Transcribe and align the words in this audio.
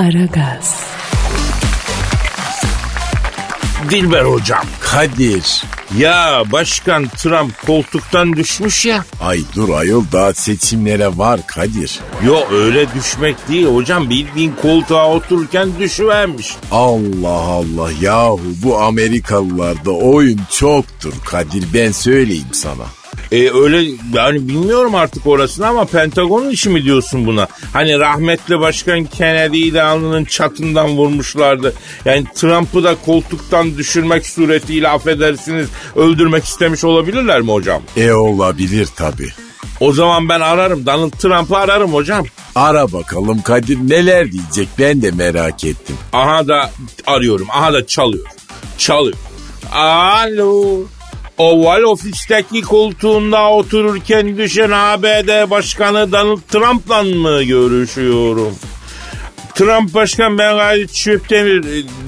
Aragaz. 0.00 0.84
Dilber 3.90 4.22
hocam. 4.22 4.64
Kadir. 4.80 5.64
Ya 5.98 6.42
başkan 6.52 7.08
Trump 7.08 7.66
koltuktan 7.66 8.32
düşmüş 8.32 8.86
ya. 8.86 9.04
Ay 9.20 9.40
dur 9.56 9.68
ayol 9.68 10.04
daha 10.12 10.34
seçimlere 10.34 11.18
var 11.18 11.40
Kadir. 11.46 12.00
Yo 12.26 12.36
öyle 12.52 12.86
düşmek 12.94 13.48
değil 13.48 13.66
hocam 13.66 14.10
bildiğin 14.10 14.54
koltuğa 14.62 15.10
otururken 15.10 15.68
düşüvermiş. 15.78 16.56
Allah 16.72 17.28
Allah 17.28 17.90
yahu 18.00 18.40
bu 18.62 18.80
Amerikalılarda 18.80 19.90
oyun 19.90 20.40
çoktur 20.50 21.12
Kadir 21.24 21.64
ben 21.74 21.92
söyleyeyim 21.92 22.48
sana. 22.52 22.99
E 23.32 23.50
öyle 23.50 23.90
yani 24.14 24.48
bilmiyorum 24.48 24.94
artık 24.94 25.26
orasını 25.26 25.66
ama 25.66 25.84
Pentagon'un 25.84 26.50
işi 26.50 26.70
mi 26.70 26.84
diyorsun 26.84 27.26
buna? 27.26 27.48
Hani 27.72 27.98
rahmetli 27.98 28.60
başkan 28.60 29.04
Kennedy'yi 29.04 29.74
de 29.74 29.82
alnının 29.82 30.24
çatından 30.24 30.88
vurmuşlardı. 30.96 31.74
Yani 32.04 32.24
Trump'ı 32.34 32.84
da 32.84 32.96
koltuktan 33.06 33.78
düşürmek 33.78 34.26
suretiyle 34.26 34.88
affedersiniz 34.88 35.68
öldürmek 35.96 36.44
istemiş 36.44 36.84
olabilirler 36.84 37.40
mi 37.40 37.52
hocam? 37.52 37.82
E 37.96 38.12
olabilir 38.12 38.88
tabi. 38.96 39.28
O 39.80 39.92
zaman 39.92 40.28
ben 40.28 40.40
ararım 40.40 40.86
Donald 40.86 41.10
Trump'ı 41.10 41.56
ararım 41.56 41.94
hocam. 41.94 42.26
Ara 42.54 42.92
bakalım 42.92 43.42
Kadir 43.42 43.78
neler 43.78 44.32
diyecek 44.32 44.68
ben 44.78 45.02
de 45.02 45.10
merak 45.10 45.64
ettim. 45.64 45.96
Aha 46.12 46.48
da 46.48 46.70
arıyorum 47.06 47.46
aha 47.50 47.72
da 47.72 47.86
çalıyor. 47.86 48.26
Çalıyor. 48.78 49.16
Alo. 49.72 50.80
Oval 51.40 51.82
ofisteki 51.82 52.62
koltuğunda 52.62 53.50
otururken 53.50 54.36
düşen 54.38 54.70
ABD 54.70 55.50
Başkanı 55.50 56.12
Donald 56.12 56.40
Trump'la 56.48 57.02
mı 57.02 57.42
görüşüyorum? 57.42 58.54
Trump 59.54 59.94
başkan 59.94 60.38
ben 60.38 60.56
Galit 60.56 60.94
Şöptemir. 60.94 61.62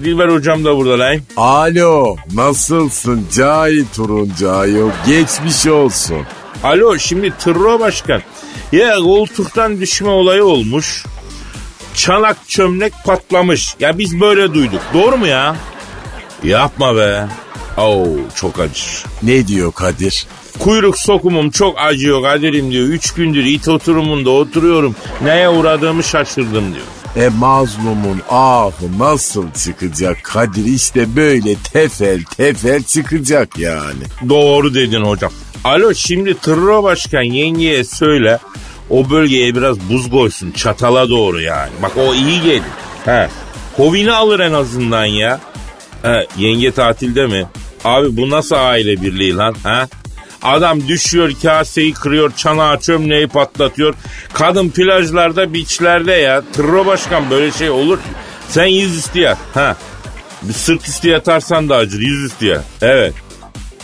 Dilber 0.04 0.28
hocam 0.28 0.64
da 0.64 0.76
burada 0.76 0.98
lan. 0.98 1.16
Alo 1.36 2.16
nasılsın 2.34 3.26
Cahil 3.32 3.84
Turuncayo 3.96 4.88
geçmiş 5.06 5.66
olsun. 5.66 6.26
Alo 6.64 6.98
şimdi 6.98 7.32
Tırro 7.38 7.80
başkan. 7.80 8.22
Ya 8.72 8.96
koltuktan 8.96 9.80
düşme 9.80 10.08
olayı 10.08 10.44
olmuş. 10.44 11.04
Çanak 11.94 12.48
çömlek 12.48 12.92
patlamış. 13.04 13.74
Ya 13.80 13.98
biz 13.98 14.20
böyle 14.20 14.54
duyduk. 14.54 14.80
Doğru 14.94 15.16
mu 15.16 15.26
ya? 15.26 15.56
Yapma 16.44 16.96
be. 16.96 17.26
Oo 17.78 18.06
çok 18.34 18.60
acı. 18.60 18.82
Ne 19.22 19.46
diyor 19.46 19.72
Kadir? 19.72 20.26
Kuyruk 20.58 20.98
sokumum 20.98 21.50
çok 21.50 21.80
acıyor 21.80 22.22
Kadir'im 22.22 22.70
diyor. 22.72 22.86
Üç 22.86 23.14
gündür 23.14 23.44
it 23.44 23.68
oturumunda 23.68 24.30
oturuyorum. 24.30 24.96
Neye 25.22 25.48
uğradığımı 25.48 26.02
şaşırdım 26.02 26.74
diyor. 26.74 26.86
E 27.16 27.28
mazlumun 27.28 28.22
ahı 28.30 28.98
nasıl 28.98 29.44
çıkacak 29.64 30.22
Kadir 30.22 30.64
işte 30.64 31.16
böyle 31.16 31.54
tefel 31.54 32.22
tefel 32.22 32.82
çıkacak 32.82 33.58
yani. 33.58 34.02
Doğru 34.28 34.74
dedin 34.74 35.02
hocam. 35.02 35.32
Alo 35.64 35.94
şimdi 35.94 36.34
Tırro 36.38 36.82
Başkan 36.82 37.22
yengeye 37.22 37.84
söyle 37.84 38.38
o 38.90 39.10
bölgeye 39.10 39.54
biraz 39.54 39.76
buz 39.90 40.10
koysun 40.10 40.50
çatala 40.50 41.08
doğru 41.08 41.40
yani. 41.40 41.70
Bak 41.82 41.92
o 41.96 42.14
iyi 42.14 42.42
gelir. 42.42 42.62
He. 43.04 43.28
Kovini 43.76 44.12
alır 44.12 44.40
en 44.40 44.52
azından 44.52 45.04
ya. 45.04 45.40
He, 46.02 46.26
yenge 46.36 46.72
tatilde 46.72 47.26
mi? 47.26 47.46
Abi 47.84 48.16
bu 48.16 48.30
nasıl 48.30 48.56
aile 48.56 49.02
birliği 49.02 49.36
lan? 49.36 49.54
Ha? 49.62 49.88
Adam 50.42 50.88
düşüyor 50.88 51.32
kaseyi 51.42 51.92
kırıyor 51.94 52.32
çanağı 52.36 52.80
çömleği 52.80 53.26
patlatıyor. 53.26 53.94
Kadın 54.32 54.68
plajlarda 54.68 55.54
beachlerde 55.54 56.12
ya. 56.12 56.42
Tırro 56.52 56.86
başkan 56.86 57.30
böyle 57.30 57.50
şey 57.50 57.70
olur. 57.70 57.98
Sen 58.48 58.66
yüz 58.66 58.96
üstü 58.96 59.18
yat. 59.18 59.38
Ha. 59.54 59.76
Bir 60.42 60.52
sırt 60.52 60.88
üstü 60.88 61.08
yatarsan 61.08 61.68
da 61.68 61.76
acır. 61.76 62.00
Yüz 62.00 62.24
üstü 62.24 62.46
yat. 62.46 62.64
Evet. 62.82 63.14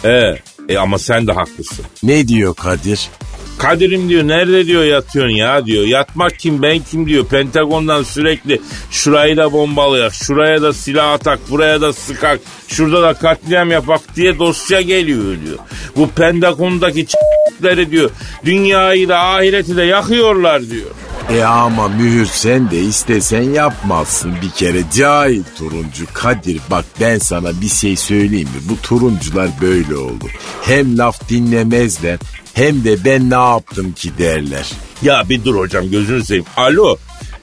Evet. 0.04 0.42
E 0.68 0.78
ama 0.78 0.98
sen 0.98 1.26
de 1.26 1.32
haklısın. 1.32 1.84
Ne 2.02 2.28
diyor 2.28 2.54
Kadir? 2.54 3.08
Kadir'im 3.58 4.08
diyor 4.08 4.28
nerede 4.28 4.66
diyor 4.66 4.84
yatıyorsun 4.84 5.34
ya 5.34 5.66
diyor. 5.66 5.84
Yatmak 5.84 6.38
kim 6.38 6.62
ben 6.62 6.78
kim 6.90 7.06
diyor. 7.06 7.26
Pentagon'dan 7.26 8.02
sürekli 8.02 8.60
şurayı 8.90 9.36
da 9.36 9.52
bombalayak, 9.52 10.14
şuraya 10.14 10.62
da 10.62 10.72
silah 10.72 11.12
atak, 11.12 11.50
buraya 11.50 11.80
da 11.80 11.92
sıkak, 11.92 12.40
şurada 12.68 13.02
da 13.02 13.14
katliam 13.14 13.70
yapak 13.70 14.16
diye 14.16 14.38
dosya 14.38 14.80
geliyor 14.80 15.36
diyor. 15.46 15.58
Bu 15.96 16.08
Pentagon'daki 16.08 17.06
ç**leri 17.06 17.90
diyor 17.90 18.10
dünyayı 18.44 19.08
da 19.08 19.18
ahireti 19.18 19.76
de 19.76 19.82
yakıyorlar 19.82 20.70
diyor. 20.70 20.90
E 21.32 21.42
ama 21.42 21.88
mühür 21.88 22.26
sen 22.26 22.70
de 22.70 22.80
istesen 22.80 23.42
yapmazsın 23.42 24.34
bir 24.42 24.50
kere 24.50 24.82
cahil 24.96 25.42
turuncu 25.58 26.04
Kadir 26.12 26.60
bak 26.70 26.84
ben 27.00 27.18
sana 27.18 27.60
bir 27.60 27.68
şey 27.68 27.96
söyleyeyim 27.96 28.48
mi 28.48 28.68
bu 28.68 28.82
turuncular 28.82 29.48
böyle 29.60 29.96
oldu. 29.96 30.24
Hem 30.62 30.98
laf 30.98 31.28
dinlemezler 31.28 32.18
hem 32.58 32.84
de 32.84 33.04
ben 33.04 33.30
ne 33.30 33.34
yaptım 33.34 33.92
ki 33.92 34.10
derler. 34.18 34.72
Ya 35.02 35.22
bir 35.28 35.44
dur 35.44 35.56
hocam 35.56 35.90
gözünü 35.90 36.24
seveyim. 36.24 36.44
Alo. 36.56 36.96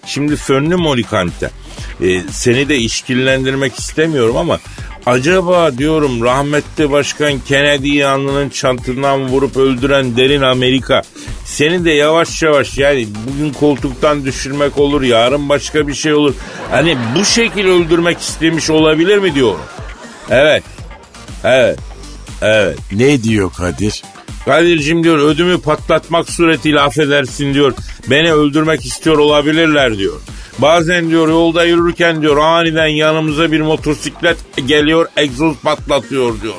Şimdi 0.06 0.36
fönlü 0.36 0.76
molikante. 0.76 1.50
Ee, 2.02 2.22
seni 2.32 2.70
de 2.70 2.78
işkillendirmek 2.78 3.80
istemiyorum 3.80 4.38
ama 4.38 4.60
acaba 5.06 5.78
diyorum 5.78 6.24
rahmetli 6.24 6.92
başkan 6.92 7.40
Kennedy'yi 7.40 8.06
alnının 8.06 8.50
çantından 8.50 9.28
vurup 9.28 9.58
öldüren 9.58 10.18
derin 10.18 10.42
Amerika 10.42 11.02
seni 11.46 11.86
de 11.86 11.92
yavaş 11.92 12.44
yavaş 12.44 12.78
yani 12.78 13.08
bugün 13.28 13.54
koltuktan 13.54 14.26
düşürmek 14.26 14.78
olur 14.78 15.02
yarın 15.02 15.50
başka 15.50 15.88
bir 15.88 15.94
şey 15.94 16.14
olur. 16.14 16.34
Hani 16.72 16.98
bu 17.16 17.26
şekil 17.26 17.68
öldürmek 17.68 18.20
istemiş 18.22 18.70
olabilir 18.70 19.18
mi 19.18 19.36
diyorum. 19.36 19.62
Evet. 20.30 20.64
Evet. 21.44 21.80
Evet. 22.42 22.78
Ne 22.92 23.24
diyor 23.24 23.52
Kadir? 23.54 24.04
Kadir'cim 24.46 25.04
diyor 25.04 25.18
ödümü 25.20 25.62
patlatmak 25.62 26.30
suretiyle 26.30 26.82
affedersin 26.82 27.54
diyor. 27.54 27.74
Beni 28.10 28.34
öldürmek 28.34 28.86
istiyor 28.86 29.18
olabilirler 29.18 29.98
diyor. 29.98 30.20
Bazen 30.60 31.10
diyor 31.10 31.28
yolda 31.28 31.64
yürürken 31.64 32.22
diyor 32.22 32.38
aniden 32.38 32.88
yanımıza 32.88 33.52
bir 33.52 33.62
motosiklet 33.62 34.38
geliyor 34.66 35.08
egzoz 35.18 35.56
patlatıyor 35.64 36.42
diyor. 36.42 36.54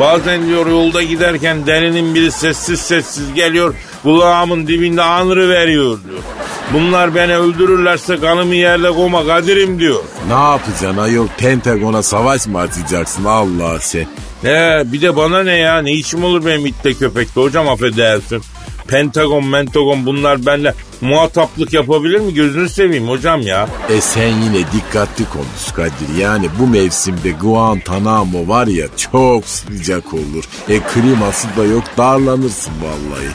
Bazen 0.00 0.46
diyor 0.46 0.66
yolda 0.66 1.02
giderken 1.02 1.66
delinin 1.66 2.14
biri 2.14 2.32
sessiz 2.32 2.80
sessiz 2.80 3.34
geliyor 3.34 3.74
kulağımın 4.02 4.66
dibinde 4.66 5.02
anırı 5.02 5.48
veriyor 5.48 5.98
diyor. 6.08 6.22
Bunlar 6.72 7.14
beni 7.14 7.36
öldürürlerse 7.36 8.20
kanımı 8.20 8.54
yerde 8.54 8.90
koma 8.90 9.26
Kadir'im 9.26 9.80
diyor. 9.80 10.02
Ne 10.28 10.32
yapacaksın 10.32 10.96
ayol 10.98 11.26
Pentagon'a 11.38 12.02
savaş 12.02 12.46
mı 12.46 12.58
açacaksın 12.58 13.24
Allah 13.24 13.80
sen? 13.80 14.06
He 14.44 14.82
bir 14.92 15.02
de 15.02 15.16
bana 15.16 15.42
ne 15.42 15.56
ya 15.56 15.82
ne 15.82 15.92
işim 15.92 16.24
olur 16.24 16.46
benim 16.46 16.66
itle 16.66 16.94
köpekle 16.94 17.40
hocam 17.40 17.68
affedersin. 17.68 18.42
Pentagon, 18.88 19.46
Mentagon 19.46 20.06
bunlar 20.06 20.46
benimle 20.46 20.74
muhataplık 21.00 21.72
yapabilir 21.72 22.20
mi? 22.20 22.34
Gözünü 22.34 22.68
seveyim 22.68 23.08
hocam 23.08 23.40
ya. 23.42 23.68
E 23.90 24.00
sen 24.00 24.28
yine 24.28 24.58
dikkatli 24.72 25.24
konuş 25.24 25.72
Kadir. 25.74 26.20
Yani 26.20 26.46
bu 26.58 26.66
mevsimde 26.66 27.30
Guantanamo 27.30 28.48
var 28.48 28.66
ya 28.66 28.86
çok 28.96 29.44
sıcak 29.46 30.14
olur. 30.14 30.44
E 30.68 30.80
kliması 30.80 31.48
da 31.56 31.64
yok 31.64 31.84
darlanırsın 31.98 32.72
vallahi. 32.82 33.28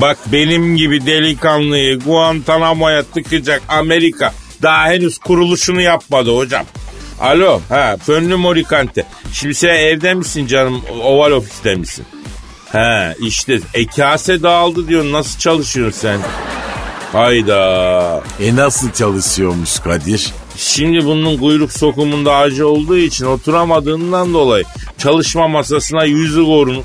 Bak 0.00 0.18
benim 0.32 0.76
gibi 0.76 1.06
delikanlıyı 1.06 1.98
Guantanamo'ya 1.98 3.02
tıkacak 3.02 3.62
Amerika 3.68 4.32
daha 4.62 4.86
henüz 4.86 5.18
kuruluşunu 5.18 5.80
yapmadı 5.80 6.36
hocam. 6.36 6.64
Alo 7.22 7.60
ha 7.68 7.96
Fönlü 8.06 8.36
Morikante. 8.36 9.06
Şimdi 9.32 9.54
sen 9.54 9.74
evde 9.74 10.14
misin 10.14 10.46
canım 10.46 10.82
oval 11.02 11.30
ofiste 11.30 11.74
misin? 11.74 12.04
He 12.72 13.14
işte 13.20 13.60
e 13.74 13.86
kase 13.86 14.42
dağıldı 14.42 14.88
diyor 14.88 15.04
nasıl 15.12 15.38
çalışıyorsun 15.38 16.00
sen? 16.00 16.20
Hayda. 17.12 18.22
E 18.40 18.56
nasıl 18.56 18.92
çalışıyormuş 18.92 19.78
Kadir? 19.80 20.32
Şimdi 20.56 21.04
bunun 21.04 21.38
kuyruk 21.38 21.72
sokumunda 21.72 22.36
acı 22.36 22.68
olduğu 22.68 22.96
için 22.96 23.24
oturamadığından 23.24 24.34
dolayı 24.34 24.64
çalışma 24.98 25.48
masasına 25.48 26.04
yüzü 26.04 26.40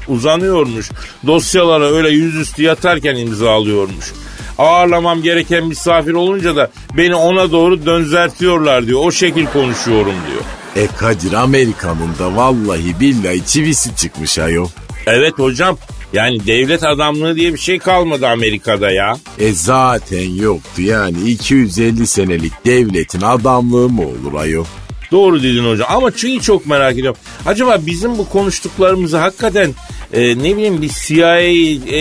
uzanıyormuş. 0.07 0.92
Dosyalara 1.28 1.86
öyle 1.86 2.10
yüzüstü 2.10 2.63
yatarken 2.63 3.16
imzalıyormuş. 3.16 4.13
Ağırlamam 4.57 5.21
gereken 5.21 5.65
misafir 5.65 6.13
olunca 6.13 6.56
da 6.56 6.71
beni 6.98 7.15
ona 7.15 7.51
doğru 7.51 7.86
dönzertiyorlar 7.86 8.88
diyor. 8.88 9.00
O 9.04 9.12
şekil 9.12 9.45
konuşuyorum 9.45 10.13
diyor. 10.30 10.42
E 10.75 10.88
Kadir 10.98 11.33
Amerika'nın 11.33 12.09
da 12.19 12.36
vallahi 12.36 13.00
billahi 13.00 13.45
çivisi 13.45 13.95
çıkmış 13.95 14.39
ayol. 14.39 14.68
Evet 15.07 15.39
hocam. 15.39 15.77
Yani 16.13 16.45
devlet 16.48 16.83
adamlığı 16.83 17.36
diye 17.36 17.54
bir 17.54 17.59
şey 17.59 17.80
kalmadı 17.80 18.27
Amerika'da 18.27 18.92
ya. 18.92 19.18
E 19.39 19.54
zaten 19.54 20.30
yoktu 20.30 20.81
yani 20.81 21.30
250 21.30 22.07
senelik 22.07 22.65
devletin 22.65 23.21
adamlığı 23.21 23.89
mı 23.89 24.01
olur 24.01 24.33
ayol? 24.39 24.65
Doğru 25.12 25.44
dedin 25.44 25.69
hocam 25.71 25.88
ama 25.92 26.12
şeyi 26.12 26.42
çok 26.42 26.65
merak 26.65 26.94
ediyorum. 26.94 27.19
Acaba 27.45 27.77
bizim 27.86 28.18
bu 28.18 28.30
konuştuklarımızı 28.30 29.18
hakikaten 29.18 29.74
e, 30.13 30.38
ne 30.38 30.57
bileyim 30.57 30.81
bir 30.81 30.89
CIA, 30.89 31.38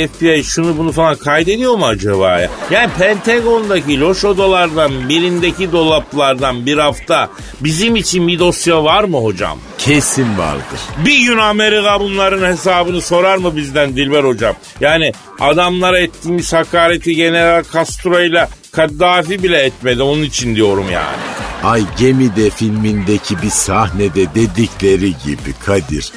FBI 0.09 0.45
şunu 0.45 0.79
bunu 0.79 0.93
falan 0.93 1.17
kaydediyor 1.17 1.77
mu 1.77 1.87
acaba 1.87 2.41
ya? 2.41 2.51
Yani 2.71 2.91
Pentagon'daki 2.99 4.01
loş 4.01 4.25
odalardan 4.25 5.09
birindeki 5.09 5.73
dolaplardan 5.73 6.67
bir 6.67 6.79
hafta 6.79 7.29
bizim 7.61 7.97
için 7.97 8.29
bir 8.29 8.39
dosya 8.39 8.85
var 8.85 9.05
mı 9.05 9.19
hocam? 9.19 9.59
Kesin 9.79 10.39
vardır. 10.39 10.81
Bir 11.07 11.27
gün 11.27 11.39
Amerika 11.39 12.01
bunların 12.01 12.51
hesabını 12.51 13.01
sorar 13.01 13.37
mı 13.37 13.57
bizden 13.57 13.97
Dilber 13.97 14.25
hocam? 14.25 14.55
Yani 14.81 15.13
adamlara 15.41 15.99
ettiğimiz 15.99 16.53
hakareti 16.53 17.17
General 17.17 17.65
Castro 17.73 18.21
ile 18.21 18.49
Kaddafi 18.73 19.43
bile 19.43 19.59
etmedi 19.59 20.03
onun 20.03 20.23
için 20.23 20.57
diyorum 20.57 20.87
yani. 20.93 21.17
Ay 21.65 21.83
gemide 21.99 22.51
filmindeki 22.51 23.43
bir 23.43 23.51
sahnede 23.51 24.35
dedikleri 24.35 25.09
gibi 25.09 25.53
Kadir. 25.67 26.13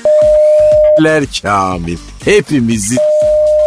Ler 1.03 1.23
Kamil. 1.41 1.97
Hepimizi 2.25 2.95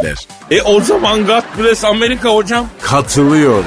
ler. 0.04 0.16
E 0.50 0.62
o 0.62 0.80
zaman 0.80 1.26
God 1.26 1.42
bless 1.58 1.84
Amerika 1.84 2.28
hocam. 2.34 2.66
Katılıyorum. 2.82 3.64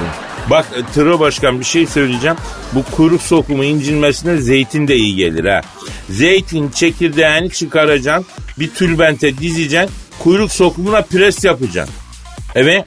Bak 0.49 0.65
e, 0.75 0.93
Tırı 0.93 1.19
Başkan 1.19 1.59
bir 1.59 1.65
şey 1.65 1.87
söyleyeceğim. 1.87 2.37
Bu 2.73 2.83
kuyruk 2.95 3.21
sokumu 3.21 3.63
incinmesine 3.63 4.37
zeytin 4.37 4.87
de 4.87 4.95
iyi 4.95 5.15
gelir 5.15 5.45
ha. 5.45 5.61
Zeytin 6.09 6.69
çekirdeğini 6.69 7.49
çıkaracaksın. 7.49 8.25
Bir 8.59 8.69
tülbente 8.69 9.37
dizeceksin. 9.37 9.91
Kuyruk 10.19 10.51
sokumuna 10.51 11.01
pres 11.01 11.43
yapacaksın. 11.43 11.95
Evet. 12.55 12.85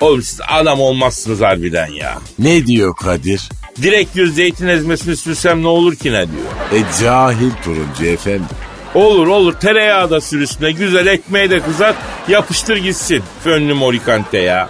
Oğlum 0.00 0.22
siz 0.22 0.40
adam 0.48 0.80
olmazsınız 0.80 1.40
harbiden 1.40 1.92
ya. 1.92 2.18
Ne 2.38 2.66
diyor 2.66 2.96
Kadir? 2.96 3.48
Direkt 3.82 4.14
diyor 4.14 4.26
zeytin 4.26 4.68
ezmesini 4.68 5.16
sürsem 5.16 5.62
ne 5.62 5.66
olur 5.66 5.94
ki 5.96 6.12
ne 6.12 6.26
diyor. 6.28 6.82
E 6.82 7.00
cahil 7.02 7.50
turuncu 7.64 8.04
efendim. 8.04 8.46
Olur 8.94 9.26
olur 9.26 9.52
tereyağı 9.52 10.10
da 10.10 10.20
sür 10.20 10.40
üstüne 10.40 10.72
güzel 10.72 11.06
ekmeği 11.06 11.50
de 11.50 11.60
kızart 11.60 11.96
yapıştır 12.28 12.76
gitsin. 12.76 13.22
Fönlü 13.44 13.74
morikante 13.74 14.38
ya. 14.38 14.68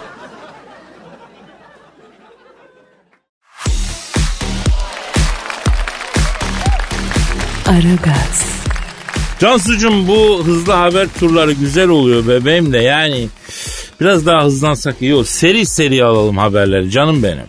Aragaz, 7.67 8.59
Cansucuğum 9.39 10.07
bu 10.07 10.43
hızlı 10.45 10.73
haber 10.73 11.07
turları 11.19 11.51
güzel 11.51 11.87
oluyor 11.87 12.27
bebeğim 12.27 12.73
de 12.73 12.77
yani 12.77 13.29
biraz 14.01 14.25
daha 14.25 14.43
hızlansak 14.43 14.95
iyi 15.01 15.15
olur. 15.15 15.25
Seri 15.25 15.65
seri 15.65 16.03
alalım 16.03 16.37
haberleri 16.37 16.91
canım 16.91 17.23
benim. 17.23 17.45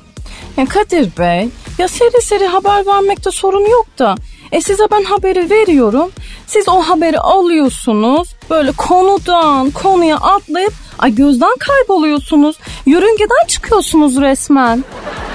Ya 0.56 0.66
Kadir 0.66 1.08
Bey, 1.18 1.48
ya 1.78 1.88
seri 1.88 2.22
seri 2.22 2.46
haber 2.46 2.86
vermekte 2.86 3.30
sorun 3.30 3.70
yok 3.70 3.86
da. 3.98 4.14
E 4.52 4.60
size 4.60 4.82
ben 4.90 5.04
haberi 5.04 5.50
veriyorum. 5.50 6.10
Siz 6.50 6.68
o 6.68 6.80
haberi 6.82 7.18
alıyorsunuz. 7.18 8.28
Böyle 8.50 8.72
konudan 8.72 9.70
konuya 9.70 10.16
atlayıp 10.16 10.72
ay 10.98 11.14
gözden 11.14 11.54
kayboluyorsunuz. 11.58 12.56
Yörüngeden 12.86 13.46
çıkıyorsunuz 13.48 14.16
resmen. 14.20 14.84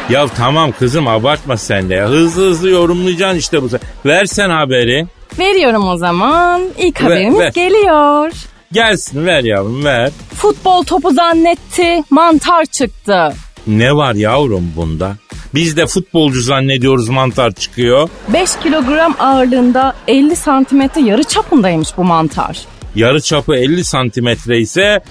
Ya 0.10 0.28
tamam 0.28 0.72
kızım 0.80 1.08
abartma 1.08 1.58
sen 1.58 1.90
de 1.90 1.94
ya. 1.94 2.08
Hızlı 2.08 2.50
hızlı 2.50 2.70
yorumlayacaksın 2.70 3.38
işte 3.40 3.62
bu. 3.62 3.68
Versen 4.06 4.50
haberi. 4.50 5.08
Veriyorum 5.40 5.88
o 5.88 5.98
zaman. 5.98 6.62
İlk 6.78 7.02
Ver, 7.02 7.06
haberimiz 7.06 7.40
ver. 7.40 7.52
geliyor. 7.54 8.32
Gelsin 8.72 9.26
ver 9.26 9.44
yavrum 9.44 9.86
ver. 9.86 10.12
Futbol 10.34 10.84
topu 10.84 11.12
zannetti, 11.14 12.04
mantar 12.10 12.66
çıktı. 12.66 13.34
Ne 13.68 13.94
var 13.96 14.16
yavrum 14.16 14.74
bunda? 14.76 15.16
Biz 15.56 15.78
de 15.78 15.88
futbolcu 15.88 16.42
zannediyoruz 16.42 17.10
mantar 17.10 17.52
çıkıyor. 17.52 18.10
5 18.34 18.50
kilogram 18.64 19.16
ağırlığında 19.20 19.96
50 20.08 20.36
santimetre 20.36 21.02
yarı 21.02 21.24
çapındaymış 21.24 21.90
bu 21.98 22.04
mantar. 22.04 22.58
Yarı 22.96 23.22
çapı 23.22 23.56
50 23.56 23.84
santimetre 23.84 24.60
ise 24.60 25.04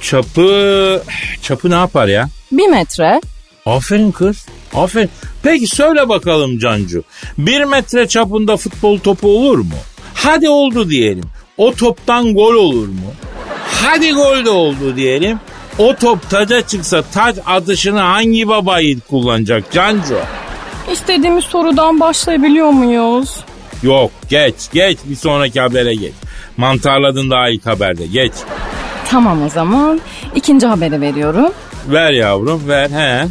çapı... 0.00 1.02
Çapı 1.42 1.70
ne 1.70 1.74
yapar 1.74 2.06
ya? 2.06 2.28
1 2.52 2.68
metre. 2.68 3.20
Aferin 3.66 4.10
kız. 4.10 4.46
Aferin. 4.74 5.10
Peki 5.42 5.66
söyle 5.66 6.08
bakalım 6.08 6.58
Cancu. 6.58 7.04
Bir 7.38 7.64
metre 7.64 8.08
çapında 8.08 8.56
futbol 8.56 8.98
topu 8.98 9.28
olur 9.28 9.58
mu? 9.58 9.76
Hadi 10.14 10.48
oldu 10.48 10.90
diyelim. 10.90 11.24
O 11.56 11.74
toptan 11.74 12.34
gol 12.34 12.54
olur 12.54 12.88
mu? 12.88 13.12
Hadi 13.82 14.12
gol 14.12 14.44
de 14.44 14.50
oldu 14.50 14.96
diyelim. 14.96 15.40
O 15.78 15.94
top 15.96 16.30
taca 16.30 16.60
çıksa 16.66 17.02
taç 17.02 17.36
atışını 17.46 18.00
hangi 18.00 18.48
baba 18.48 18.80
yiğit 18.80 19.06
kullanacak 19.08 19.72
Cancu? 19.72 20.18
İstediğimiz 20.92 21.44
sorudan 21.44 22.00
başlayabiliyor 22.00 22.70
muyuz? 22.70 23.36
Yok 23.82 24.10
geç 24.28 24.54
geç 24.72 24.98
bir 25.04 25.16
sonraki 25.16 25.60
habere 25.60 25.94
geç. 25.94 26.12
Mantarladın 26.56 27.30
daha 27.30 27.48
ilk 27.48 27.66
haberde 27.66 28.06
geç. 28.06 28.32
Tamam 29.08 29.42
o 29.42 29.48
zaman. 29.48 30.00
İkinci 30.34 30.66
haberi 30.66 31.00
veriyorum. 31.00 31.52
Ver 31.88 32.12
yavrum 32.12 32.68
ver 32.68 32.90
he. 32.90 33.26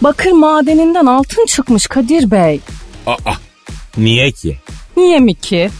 Bakır 0.00 0.32
madeninden 0.32 1.06
altın 1.06 1.46
çıkmış 1.46 1.86
Kadir 1.86 2.30
Bey. 2.30 2.60
Aa 3.06 3.32
niye 3.96 4.30
ki? 4.30 4.58
Niye 4.96 5.18
mi 5.18 5.34
ki? 5.34 5.70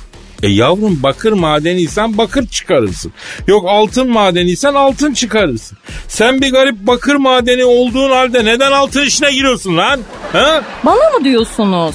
E 0.43 0.49
yavrum 0.49 1.01
bakır 1.03 1.33
madeniysen 1.33 2.19
bakır 2.19 2.47
çıkarırsın. 2.47 3.13
Yok 3.47 3.65
altın 3.69 4.11
madeniysen 4.11 4.75
altın 4.75 5.13
çıkarırsın. 5.15 5.79
Sen 6.09 6.41
bir 6.41 6.53
garip 6.53 6.87
bakır 6.87 7.15
madeni 7.15 7.65
olduğun 7.65 8.11
halde 8.11 8.45
neden 8.45 8.73
altın 8.73 9.03
işine 9.03 9.33
giriyorsun 9.33 9.77
lan? 9.77 10.01
Ha? 10.33 10.63
Bana 10.85 11.19
mı 11.19 11.25
diyorsunuz? 11.25 11.95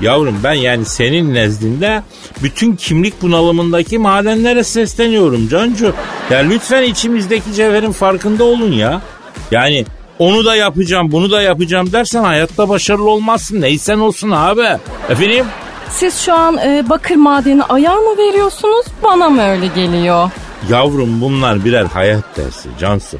Yavrum 0.00 0.40
ben 0.44 0.52
yani 0.52 0.84
senin 0.84 1.34
nezdinde 1.34 2.02
bütün 2.42 2.76
kimlik 2.76 3.22
bunalımındaki 3.22 3.98
madenlere 3.98 4.64
sesleniyorum 4.64 5.48
Cancu. 5.48 5.94
Ya 6.30 6.38
lütfen 6.38 6.82
içimizdeki 6.82 7.52
cevherin 7.54 7.92
farkında 7.92 8.44
olun 8.44 8.72
ya. 8.72 9.02
Yani 9.50 9.84
onu 10.18 10.44
da 10.44 10.56
yapacağım 10.56 11.12
bunu 11.12 11.30
da 11.30 11.42
yapacağım 11.42 11.92
dersen 11.92 12.22
hayatta 12.24 12.68
başarılı 12.68 13.10
olmazsın. 13.10 13.60
Neysen 13.60 13.98
olsun 13.98 14.30
abi. 14.30 14.66
Efendim? 15.08 15.46
Siz 15.90 16.20
şu 16.20 16.34
an 16.34 16.58
e, 16.58 16.88
bakır 16.88 17.16
madeni 17.16 17.62
ayar 17.64 17.96
mı 17.96 18.18
veriyorsunuz? 18.18 18.86
Bana 19.02 19.30
mı 19.30 19.42
öyle 19.50 19.66
geliyor? 19.66 20.30
Yavrum 20.70 21.20
bunlar 21.20 21.64
birer 21.64 21.84
hayat 21.84 22.24
dersi 22.36 22.68
Cansu. 22.80 23.18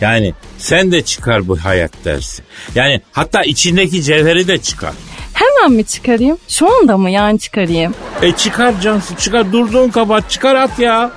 Yani 0.00 0.34
sen 0.58 0.92
de 0.92 1.02
çıkar 1.02 1.48
bu 1.48 1.58
hayat 1.58 1.90
dersi. 2.04 2.42
Yani 2.74 3.00
hatta 3.12 3.42
içindeki 3.42 4.02
cevheri 4.02 4.48
de 4.48 4.58
çıkar. 4.58 4.92
Hemen 5.34 5.72
mi 5.72 5.84
çıkarayım? 5.84 6.38
Şu 6.48 6.76
anda 6.76 6.96
mı 6.98 7.10
yani 7.10 7.38
çıkarayım? 7.38 7.94
E 8.22 8.32
çıkar 8.32 8.80
Cansu 8.80 9.16
çıkar 9.16 9.52
durduğun 9.52 9.88
kabahat 9.88 10.30
çıkar 10.30 10.54
at 10.54 10.78
ya. 10.78 11.10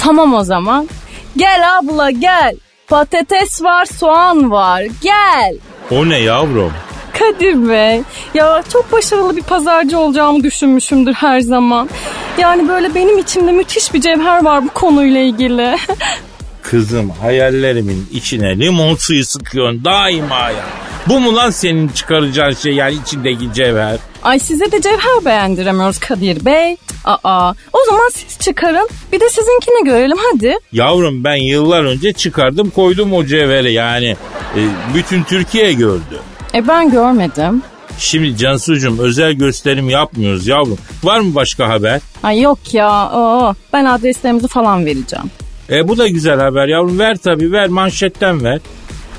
Tamam 0.00 0.34
o 0.34 0.44
zaman. 0.44 0.88
Gel 1.36 1.78
abla 1.78 2.10
gel. 2.10 2.56
Patates 2.88 3.62
var, 3.62 3.84
soğan 3.84 4.50
var. 4.50 4.82
Gel. 5.02 5.54
O 5.90 6.08
ne 6.08 6.18
yavrum? 6.18 6.72
Kadir 7.18 7.68
Bey, 7.68 8.02
ya 8.34 8.62
çok 8.72 8.92
başarılı 8.92 9.36
bir 9.36 9.42
pazarcı 9.42 9.98
olacağımı 9.98 10.44
düşünmüşümdür 10.44 11.12
her 11.12 11.40
zaman. 11.40 11.88
Yani 12.38 12.68
böyle 12.68 12.94
benim 12.94 13.18
içimde 13.18 13.52
müthiş 13.52 13.94
bir 13.94 14.00
cevher 14.00 14.44
var 14.44 14.64
bu 14.64 14.68
konuyla 14.68 15.20
ilgili. 15.20 15.76
Kızım 16.62 17.10
hayallerimin 17.10 18.06
içine 18.12 18.58
limon 18.58 18.94
suyu 18.94 19.24
sıkıyorsun 19.24 19.84
daima 19.84 20.50
ya. 20.50 20.64
Bu 21.08 21.20
mu 21.20 21.36
lan 21.36 21.50
senin 21.50 21.88
çıkaracağın 21.88 22.52
şey 22.52 22.72
yani 22.72 22.94
içindeki 22.94 23.52
cevher? 23.54 23.96
Ay 24.22 24.38
size 24.38 24.72
de 24.72 24.80
cevher 24.80 25.24
beğendiremiyoruz 25.24 25.98
Kadir 25.98 26.44
Bey. 26.44 26.76
Aa, 27.04 27.52
o 27.72 27.78
zaman 27.86 28.08
siz 28.12 28.38
çıkarın. 28.38 28.88
Bir 29.12 29.20
de 29.20 29.28
sizinkini 29.28 29.84
görelim 29.84 30.16
hadi. 30.32 30.58
Yavrum 30.72 31.24
ben 31.24 31.34
yıllar 31.36 31.84
önce 31.84 32.12
çıkardım 32.12 32.70
koydum 32.70 33.12
o 33.12 33.24
cevheri 33.24 33.72
yani. 33.72 34.16
E, 34.56 34.60
bütün 34.94 35.22
Türkiye 35.22 35.72
gördü. 35.72 36.20
E 36.54 36.68
ben 36.68 36.90
görmedim. 36.90 37.62
Şimdi 37.98 38.36
Cansucuğum 38.36 38.96
özel 39.00 39.32
gösterim 39.32 39.90
yapmıyoruz 39.90 40.46
yavrum. 40.46 40.78
Var 41.04 41.20
mı 41.20 41.34
başka 41.34 41.68
haber? 41.68 42.00
Ay 42.22 42.40
yok 42.40 42.74
ya. 42.74 42.88
Aa, 42.90 43.54
ben 43.72 43.84
adreslerimizi 43.84 44.48
falan 44.48 44.86
vereceğim. 44.86 45.24
E 45.70 45.88
bu 45.88 45.98
da 45.98 46.08
güzel 46.08 46.40
haber 46.40 46.68
yavrum. 46.68 46.98
Ver 46.98 47.16
tabii 47.16 47.52
ver 47.52 47.68
manşetten 47.68 48.44
ver. 48.44 48.60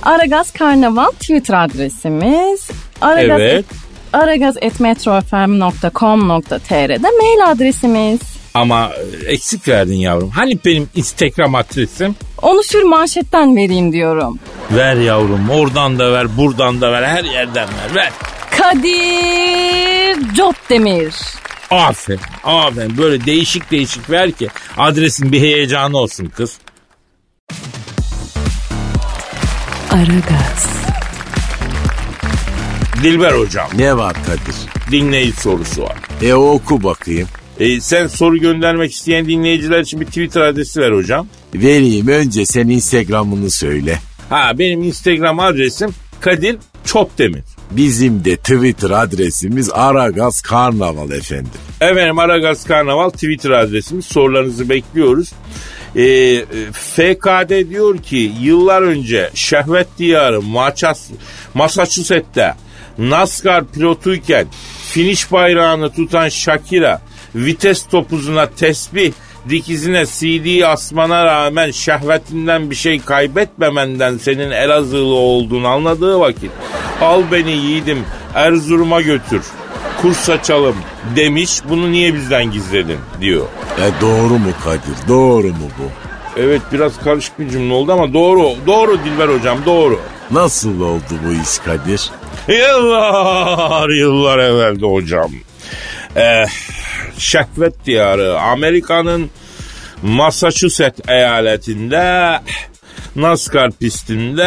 Aragaz 0.04 0.52
Karnaval 0.52 1.12
Twitter 1.12 1.64
adresimiz. 1.66 2.68
Aragaz 3.02 3.42
Evet. 3.42 3.66
aragaz.metrofm.com.tr'de 4.14 7.08
mail 7.22 7.52
adresimiz. 7.52 8.20
Ama 8.54 8.92
e, 9.26 9.32
eksik 9.32 9.68
verdin 9.68 9.96
yavrum. 9.96 10.30
Hani 10.30 10.60
benim 10.66 10.90
Instagram 10.96 11.56
adresim? 11.56 12.16
Onu 12.42 12.64
sür 12.64 12.84
manşetten 12.84 13.56
vereyim 13.56 13.92
diyorum. 13.94 14.40
Ver 14.72 14.96
yavrum 14.96 15.50
oradan 15.50 16.00
da 16.00 16.12
ver 16.14 16.38
buradan 16.38 16.82
da 16.82 16.92
ver 16.92 17.04
her 17.04 17.24
yerden 17.24 17.68
ver 17.68 17.96
ver. 17.96 18.12
Kadir 18.52 20.36
Copdemir. 20.36 21.14
Aferin 21.72 22.20
aferin 22.44 22.98
böyle 22.98 23.26
değişik 23.26 23.72
değişik 23.72 24.10
ver 24.10 24.32
ki 24.32 24.48
adresin 24.78 25.32
bir 25.32 25.42
heyecanı 25.42 25.98
olsun 25.98 26.26
kız. 26.26 26.58
Aragaz. 29.92 30.68
Dilber 33.04 33.32
hocam 33.34 33.68
Ne 33.78 33.98
var 33.98 34.14
Kadir? 34.26 34.56
dinleyici 34.92 35.42
sorusu 35.42 35.82
var. 35.84 35.96
E 36.22 36.34
oku 36.34 36.84
bakayım. 36.84 37.28
E, 37.60 37.82
sen 37.82 38.08
soru 38.08 38.38
göndermek 38.38 38.92
isteyen 38.94 39.26
dinleyiciler 39.26 39.80
için 39.80 40.00
bir 40.02 40.06
Twitter 40.06 40.42
adresi 40.42 40.82
ver 40.82 40.92
hocam. 40.92 41.28
Vereyim 41.54 42.08
önce 42.08 42.46
sen 42.46 42.68
Instagram'ını 42.70 43.52
söyle. 43.52 44.00
Ha 44.30 44.60
benim 44.60 44.84
Instagram 44.84 45.40
adresim 45.40 45.90
Kadir 46.22 46.58
Çopdemir. 46.86 47.44
Bizim 47.72 48.26
de 48.26 48.38
Twitter 48.38 48.90
adresimiz 48.90 49.70
Aragaz 49.74 50.42
Karnaval 50.42 51.12
efendim. 51.12 51.52
Efendim 51.82 52.20
Aragaz 52.20 52.64
Karnaval 52.64 53.10
Twitter 53.10 53.50
adresimiz. 53.50 54.06
Sorularınızı 54.06 54.70
bekliyoruz. 54.70 55.32
Ee, 55.96 56.46
FKD 56.72 57.70
diyor 57.70 57.98
ki 57.98 58.32
yıllar 58.42 58.82
önce 58.82 59.30
şehvet 59.34 59.88
diyarı 59.98 60.42
Maças, 60.42 61.10
Massachusetts'te 61.54 62.54
NASCAR 62.98 63.66
pilotuyken 63.68 64.48
finish 64.88 65.32
bayrağını 65.32 65.90
tutan 65.90 66.30
Shakira 66.30 67.02
vites 67.36 67.88
topuzuna 67.88 68.50
tesbih 68.50 69.12
dikizine 69.50 70.06
CD 70.06 70.62
asmana 70.62 71.26
rağmen 71.26 71.72
şehvetinden 71.72 72.70
bir 72.70 72.76
şey 72.76 73.02
kaybetmemenden 73.02 74.18
senin 74.18 74.52
Elazığlı 74.52 75.14
olduğunu 75.14 75.68
anladığı 75.68 76.20
vakit 76.20 76.52
al 77.02 77.24
beni 77.32 77.52
yiğidim 77.52 78.00
Erzurum'a 78.36 79.02
götür 79.02 79.42
kurs 80.02 80.30
açalım 80.30 80.76
demiş 81.16 81.60
bunu 81.70 81.92
niye 81.92 82.14
bizden 82.14 82.52
gizledin 82.52 83.00
diyor. 83.22 83.46
E 83.78 84.02
doğru 84.02 84.34
mu 84.34 84.50
Kadir 84.64 85.08
doğru 85.08 85.48
mu 85.48 85.70
bu? 85.80 85.84
Evet 86.38 86.62
biraz 86.74 87.00
karışık 87.04 87.40
bir 87.40 87.50
cümle 87.50 87.74
oldu 87.74 87.92
ama 87.94 88.14
doğru 88.14 88.50
doğru 88.68 89.00
Dilber 89.06 89.28
hocam 89.28 89.58
doğru. 89.66 90.00
Nasıl 90.32 90.82
oldu 90.82 91.14
bu 91.28 91.32
iş 91.34 91.58
Kadir? 91.66 92.12
Yıllar 92.48 93.90
yıllar 93.90 94.40
evvelde 94.40 94.86
hocam. 94.86 95.32
Eh, 96.16 96.46
şehvet 97.18 97.86
diyarı 97.86 98.40
Amerika'nın 98.40 99.30
Massachusetts 100.04 101.10
eyaletinde 101.10 102.40
NASCAR 103.16 103.72
pistinde 103.72 104.44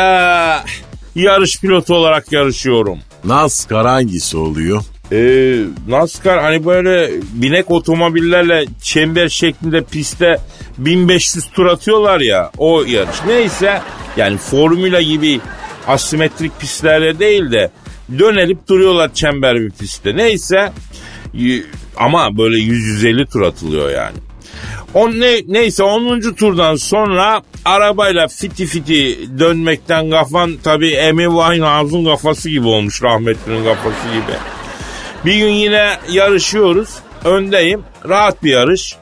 yarış 1.14 1.60
pilotu 1.60 1.94
olarak 1.94 2.32
yarışıyorum. 2.32 2.98
NASCAR 3.25 3.87
hangisi 3.87 4.37
oluyor? 4.37 4.82
Ee, 5.12 5.64
NASCAR 5.88 6.40
hani 6.40 6.64
böyle 6.66 7.10
binek 7.32 7.70
otomobillerle 7.70 8.66
çember 8.82 9.28
şeklinde 9.28 9.84
pistte 9.84 10.37
1500 10.78 11.44
tur 11.50 11.66
atıyorlar 11.66 12.20
ya 12.20 12.50
o 12.58 12.82
yarış. 12.82 13.16
Neyse 13.26 13.82
yani 14.16 14.38
formüla 14.38 15.02
gibi 15.02 15.40
asimetrik 15.87 16.60
pistlerde 16.60 17.18
değil 17.18 17.52
de 17.52 17.70
dönelip 18.18 18.68
duruyorlar 18.68 19.14
çember 19.14 19.60
bir 19.60 19.70
pistte. 19.70 20.16
Neyse 20.16 20.72
ama 21.97 22.38
böyle 22.38 22.56
100-150 22.56 23.26
tur 23.32 23.42
atılıyor 23.42 23.90
yani. 23.90 24.16
O 24.94 25.11
ne, 25.11 25.40
neyse 25.49 25.82
10. 25.82 26.20
turdan 26.20 26.76
sonra 26.76 27.42
arabayla 27.64 28.28
fiti 28.28 28.66
fiti 28.66 29.18
dönmekten 29.38 30.11
kafan 30.11 30.56
tabi 30.56 31.00
Amy 31.00 31.25
Winehouse'un 31.25 32.04
kafası 32.04 32.50
gibi 32.50 32.66
olmuş 32.68 33.02
rahmetlinin 33.02 33.64
kafası 33.64 34.08
gibi. 34.08 34.37
Bir 35.25 35.35
gün 35.38 35.52
yine 35.52 35.97
yarışıyoruz. 36.11 36.88
Öndeyim. 37.25 37.82
Rahat 38.08 38.44
bir 38.44 38.50
yarış. 38.50 38.97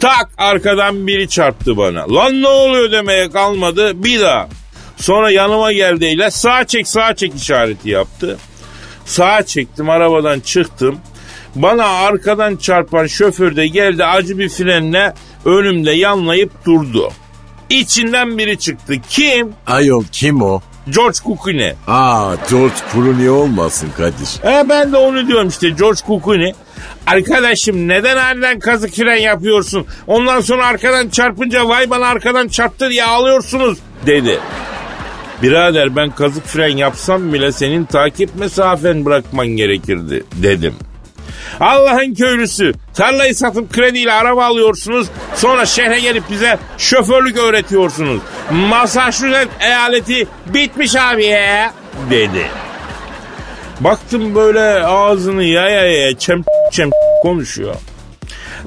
Tak 0.00 0.28
arkadan 0.38 1.06
biri 1.06 1.28
çarptı 1.28 1.76
bana. 1.76 2.14
Lan 2.14 2.42
ne 2.42 2.48
oluyor 2.48 2.92
demeye 2.92 3.30
kalmadı. 3.30 4.04
Bir 4.04 4.20
daha. 4.20 4.48
Sonra 4.96 5.30
yanıma 5.30 5.72
geldiyle 5.72 6.30
sağ 6.30 6.66
çek 6.66 6.88
sağ 6.88 7.14
çek 7.14 7.34
işareti 7.34 7.90
yaptı. 7.90 8.38
Sağa 9.04 9.42
çektim 9.42 9.90
arabadan 9.90 10.40
çıktım. 10.40 10.98
Bana 11.54 11.84
arkadan 11.84 12.56
çarpan 12.56 13.06
şoför 13.06 13.56
de 13.56 13.66
geldi 13.66 14.04
acı 14.04 14.38
bir 14.38 14.48
frenle 14.48 15.14
önümde 15.44 15.90
yanlayıp 15.90 16.64
durdu. 16.66 17.10
İçinden 17.70 18.38
biri 18.38 18.58
çıktı. 18.58 18.94
Kim? 19.08 19.52
Ayol 19.66 20.04
kim 20.12 20.42
o? 20.42 20.60
George 20.88 21.18
Clooney. 21.24 21.74
Aa 21.86 22.34
George 22.50 22.74
Clooney 22.92 23.30
olmasın 23.30 23.88
Kadir. 23.96 24.44
E 24.44 24.68
ben 24.68 24.92
de 24.92 24.96
onu 24.96 25.28
diyorum 25.28 25.48
işte 25.48 25.68
George 25.70 26.00
Clooney. 26.06 26.54
Arkadaşım 27.06 27.88
neden 27.88 28.16
aniden 28.16 28.58
kazık 28.58 28.94
fren 28.94 29.16
yapıyorsun? 29.16 29.86
Ondan 30.06 30.40
sonra 30.40 30.66
arkadan 30.66 31.08
çarpınca 31.08 31.68
vay 31.68 31.90
bana 31.90 32.06
arkadan 32.06 32.48
çarptı 32.48 32.90
diye 32.90 33.04
ağlıyorsunuz 33.04 33.78
dedi. 34.06 34.38
Birader 35.42 35.96
ben 35.96 36.10
kazık 36.10 36.46
fren 36.46 36.76
yapsam 36.76 37.32
bile 37.32 37.52
senin 37.52 37.84
takip 37.84 38.36
mesafen 38.36 39.04
bırakman 39.04 39.46
gerekirdi 39.46 40.24
dedim. 40.42 40.74
Allah'ın 41.60 42.14
köylüsü 42.14 42.72
tarlayı 42.94 43.34
satıp 43.34 43.72
krediyle 43.72 44.12
araba 44.12 44.44
alıyorsunuz 44.44 45.08
sonra 45.34 45.66
şehre 45.66 46.00
gelip 46.00 46.30
bize 46.30 46.58
şoförlük 46.78 47.38
öğretiyorsunuz. 47.38 48.20
Massachusetts 48.50 49.54
eyaleti 49.60 50.26
bitmiş 50.46 50.96
abi 50.96 51.24
ya 51.24 51.74
dedi. 52.10 52.46
Baktım 53.80 54.34
böyle 54.34 54.86
ağzını 54.86 55.44
yaya 55.44 55.84
yaya 55.84 56.18
çem 56.18 56.42
çem 56.72 56.90
konuşuyor. 57.22 57.74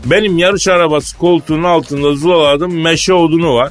Benim 0.06 0.38
yarış 0.38 0.68
arabası 0.68 1.18
koltuğunun 1.18 1.64
altında 1.64 2.14
zulaladım 2.16 2.82
meşe 2.82 3.14
odunu 3.14 3.56
var. 3.56 3.70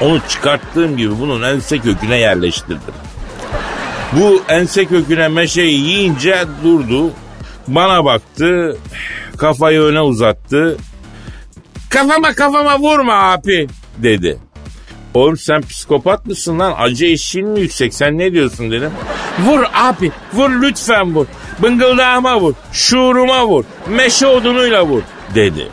Onu 0.00 0.20
çıkarttığım 0.28 0.96
gibi 0.96 1.20
bunun 1.20 1.42
ense 1.42 1.78
köküne 1.78 2.16
yerleştirdim. 2.16 2.94
Bu 4.12 4.42
ense 4.48 4.84
köküne 4.84 5.28
meşeyi 5.28 5.80
yiyince 5.80 6.38
durdu. 6.64 7.10
Bana 7.74 8.04
baktı. 8.04 8.76
Kafayı 9.36 9.80
öne 9.80 10.00
uzattı. 10.00 10.76
Kafama 11.90 12.32
kafama 12.32 12.78
vurma 12.78 13.14
abi 13.14 13.68
dedi. 13.98 14.38
Oğlum 15.14 15.36
sen 15.36 15.60
psikopat 15.62 16.26
mısın 16.26 16.58
lan? 16.58 16.74
Acı 16.78 17.06
eşiğin 17.06 17.48
mi 17.48 17.60
yüksek? 17.60 17.94
Sen 17.94 18.18
ne 18.18 18.32
diyorsun 18.32 18.70
dedim. 18.70 18.90
Vur 19.46 19.60
abi 19.74 20.12
vur 20.34 20.50
lütfen 20.62 21.14
vur. 21.14 21.26
Bıngıldağıma 21.62 22.40
vur. 22.40 22.54
Şuuruma 22.72 23.46
vur. 23.46 23.64
Meşe 23.88 24.26
odunuyla 24.26 24.86
vur 24.86 25.02
dedi. 25.34 25.68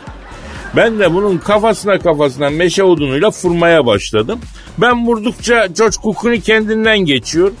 Ben 0.76 0.98
de 0.98 1.14
bunun 1.14 1.38
kafasına 1.38 1.98
kafasına 1.98 2.50
meşe 2.50 2.84
odunuyla 2.84 3.30
vurmaya 3.44 3.86
başladım. 3.86 4.40
Ben 4.78 5.06
vurdukça 5.06 5.66
George 5.66 5.96
Clooney 6.22 6.40
kendinden 6.40 6.98
geçiyor. 6.98 7.52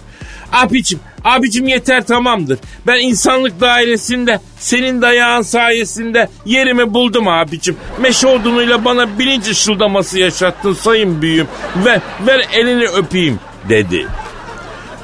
Abicim, 0.52 1.00
abicim 1.24 1.68
yeter 1.68 2.06
tamamdır. 2.06 2.58
Ben 2.86 3.00
insanlık 3.00 3.60
dairesinde 3.60 4.40
senin 4.58 5.02
dayağın 5.02 5.42
sayesinde 5.42 6.28
yerimi 6.46 6.94
buldum 6.94 7.28
abicim. 7.28 7.76
Meşe 8.00 8.26
odunuyla 8.26 8.84
bana 8.84 9.18
bilinç 9.18 9.48
ışıldaması 9.48 10.18
yaşattın 10.18 10.72
sayın 10.72 11.22
büyüğüm. 11.22 11.46
Ver, 11.84 12.00
ver 12.26 12.46
elini 12.52 12.84
öpeyim 12.86 13.40
dedi. 13.68 14.06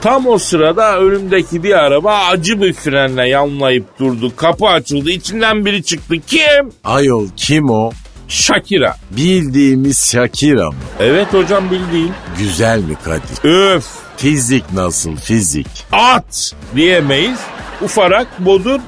Tam 0.02 0.26
o 0.26 0.38
sırada 0.38 0.98
önümdeki 0.98 1.62
bir 1.62 1.74
araba 1.74 2.18
acı 2.18 2.60
bir 2.62 2.72
frenle 2.72 3.28
yanlayıp 3.28 3.98
durdu. 3.98 4.32
Kapı 4.36 4.66
açıldı. 4.66 5.10
içinden 5.10 5.64
biri 5.66 5.82
çıktı. 5.82 6.14
Kim? 6.26 6.72
Ayol 6.84 7.28
kim 7.36 7.70
o? 7.70 7.90
Shakira. 8.28 8.96
Bildiğimiz 9.10 10.10
Shakira 10.12 10.70
mı? 10.70 10.76
Evet 11.00 11.26
hocam 11.32 11.70
bildiğin. 11.70 12.12
Güzel 12.38 12.78
mi 12.78 12.96
Kadir? 13.04 13.44
Öf. 13.74 14.03
Fizik 14.16 14.73
nasıl 14.73 15.16
fizik? 15.16 15.66
At 15.92 16.52
diyemeyiz. 16.76 17.38
Ufarak 17.83 18.26
bodur. 18.38 18.80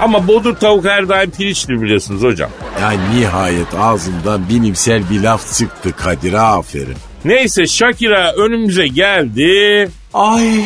Ama 0.00 0.26
bodur 0.28 0.54
tavuk 0.56 0.84
her 0.84 1.08
daim 1.08 1.30
pirinçli 1.30 1.82
biliyorsunuz 1.82 2.22
hocam. 2.22 2.50
Ya 2.80 2.90
nihayet 2.90 3.74
ağzından 3.80 4.48
bilimsel 4.48 5.10
bir 5.10 5.20
laf 5.22 5.54
çıktı 5.58 5.92
Kadir 5.96 6.32
aferin. 6.32 6.96
Neyse 7.24 7.66
Shakira 7.66 8.32
önümüze 8.32 8.86
geldi. 8.86 9.88
Ay, 10.14 10.64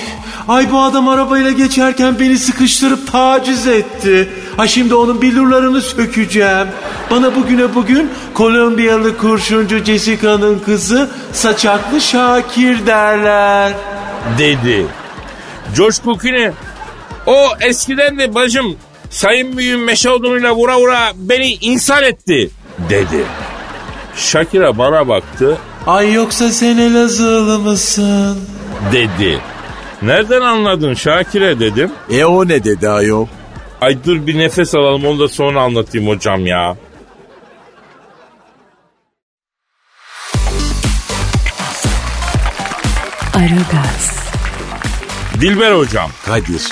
ay 0.49 0.73
bu 0.73 0.81
adam 0.81 1.09
arabayla 1.09 1.51
geçerken 1.51 2.21
beni 2.21 2.39
sıkıştırıp 2.39 3.13
taciz 3.13 3.67
etti. 3.67 4.29
Ay 4.59 4.69
şimdi 4.69 4.95
onun 4.95 5.23
billurlarını 5.23 5.81
sökeceğim. 5.83 6.67
Bana 7.11 7.35
bugüne 7.35 7.75
bugün 7.75 8.11
Kolombiyalı 8.35 9.19
kurşuncu 9.19 9.85
Jessica'nın 9.85 10.59
kızı 10.59 11.11
saçaklı 11.33 12.01
Şakir 12.01 12.87
derler. 12.87 13.73
Dedi. 14.39 14.87
George 15.77 15.97
Clooney 16.05 16.51
o 17.27 17.37
eskiden 17.61 18.19
de 18.19 18.35
bacım 18.35 18.77
sayın 19.11 19.57
büyüğüm 19.57 19.85
meşe 19.85 20.11
odunuyla 20.11 20.55
vura 20.55 20.79
vura 20.81 21.13
beni 21.17 21.53
insan 21.53 22.03
etti 22.05 22.51
dedi. 22.91 23.25
Shakira 24.17 24.79
bana 24.79 25.09
baktı 25.09 25.59
Ay 25.87 26.13
yoksa 26.13 26.49
sen 26.49 26.79
Elazığlı 26.79 27.59
mısın? 27.59 28.39
dedi. 28.93 29.41
Nereden 30.03 30.41
anladın 30.41 30.95
Şakir'e 30.95 31.61
dedim. 31.61 31.91
E 32.11 32.25
o 32.25 32.49
ne 32.49 32.65
dedi 32.65 32.89
ayol? 32.89 33.27
Ay 33.81 34.05
dur 34.05 34.27
bir 34.27 34.39
nefes 34.39 34.75
alalım 34.75 35.07
onu 35.07 35.19
da 35.21 35.29
sonra 35.29 35.63
anlatayım 35.63 36.09
hocam 36.09 36.47
ya. 36.47 36.77
Aragaz, 43.45 44.19
Dilber 45.41 45.73
hocam 45.73 46.11
Kadir. 46.27 46.63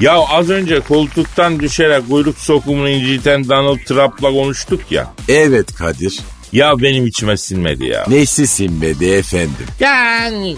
Ya 0.00 0.12
az 0.12 0.50
önce 0.50 0.80
koltuktan 0.80 1.60
düşerek 1.60 2.08
kuyruk 2.08 2.38
sokumunu 2.38 2.88
inciten 2.88 3.48
Donald 3.48 3.78
Trump'la 3.78 4.30
konuştuk 4.30 4.80
ya. 4.90 5.14
Evet 5.28 5.74
Kadir. 5.74 6.20
Ya 6.52 6.82
benim 6.82 7.06
içime 7.06 7.36
sinmedi 7.36 7.84
ya. 7.86 8.04
Neyse 8.08 8.46
sinmedi 8.46 9.06
efendim. 9.06 9.66
Yani 9.80 10.56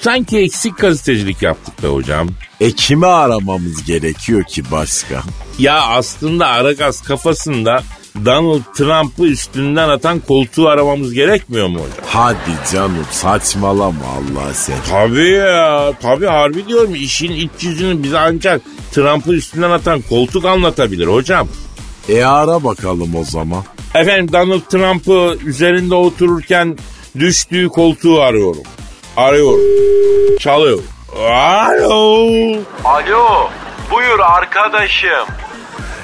sanki 0.00 0.38
eksik 0.38 0.78
gazetecilik 0.78 1.42
yaptık 1.42 1.82
be 1.82 1.86
hocam. 1.86 2.28
E 2.60 2.72
kimi 2.72 3.06
aramamız 3.06 3.84
gerekiyor 3.84 4.44
ki 4.44 4.62
başka? 4.70 5.22
Ya 5.58 5.80
aslında 5.82 6.46
Aragaz 6.46 7.02
kafasında 7.02 7.82
Donald 8.24 8.62
Trump'ı 8.76 9.26
üstünden 9.26 9.88
atan 9.88 10.20
koltuğu 10.20 10.68
aramamız 10.68 11.14
gerekmiyor 11.14 11.68
mu 11.68 11.78
hocam? 11.78 12.04
Hadi 12.06 12.72
canım 12.72 13.06
saçmalama 13.10 14.04
Allah 14.16 14.54
sen. 14.54 14.76
Tabii 14.90 15.30
ya. 15.30 15.92
Tabii 16.02 16.26
harbi 16.26 16.66
diyorum. 16.68 16.94
işin 16.94 17.32
iç 17.32 17.50
yüzünü 17.60 18.02
bize 18.02 18.18
ancak 18.18 18.60
Trump'ı 18.92 19.32
üstünden 19.32 19.70
atan 19.70 20.00
koltuk 20.00 20.44
anlatabilir 20.44 21.06
hocam. 21.06 21.48
E 22.08 22.24
ara 22.24 22.64
bakalım 22.64 23.16
o 23.16 23.24
zaman. 23.24 23.64
Efendim 23.94 24.32
Donald 24.32 24.60
Trump'ı 24.60 25.38
üzerinde 25.46 25.94
otururken 25.94 26.78
düştüğü 27.18 27.68
koltuğu 27.68 28.20
arıyorum. 28.22 28.62
Arıyorum. 29.16 29.60
Çalıyor. 30.40 30.78
Alo. 31.30 32.28
Alo 32.84 33.48
buyur 33.90 34.18
arkadaşım. 34.20 35.26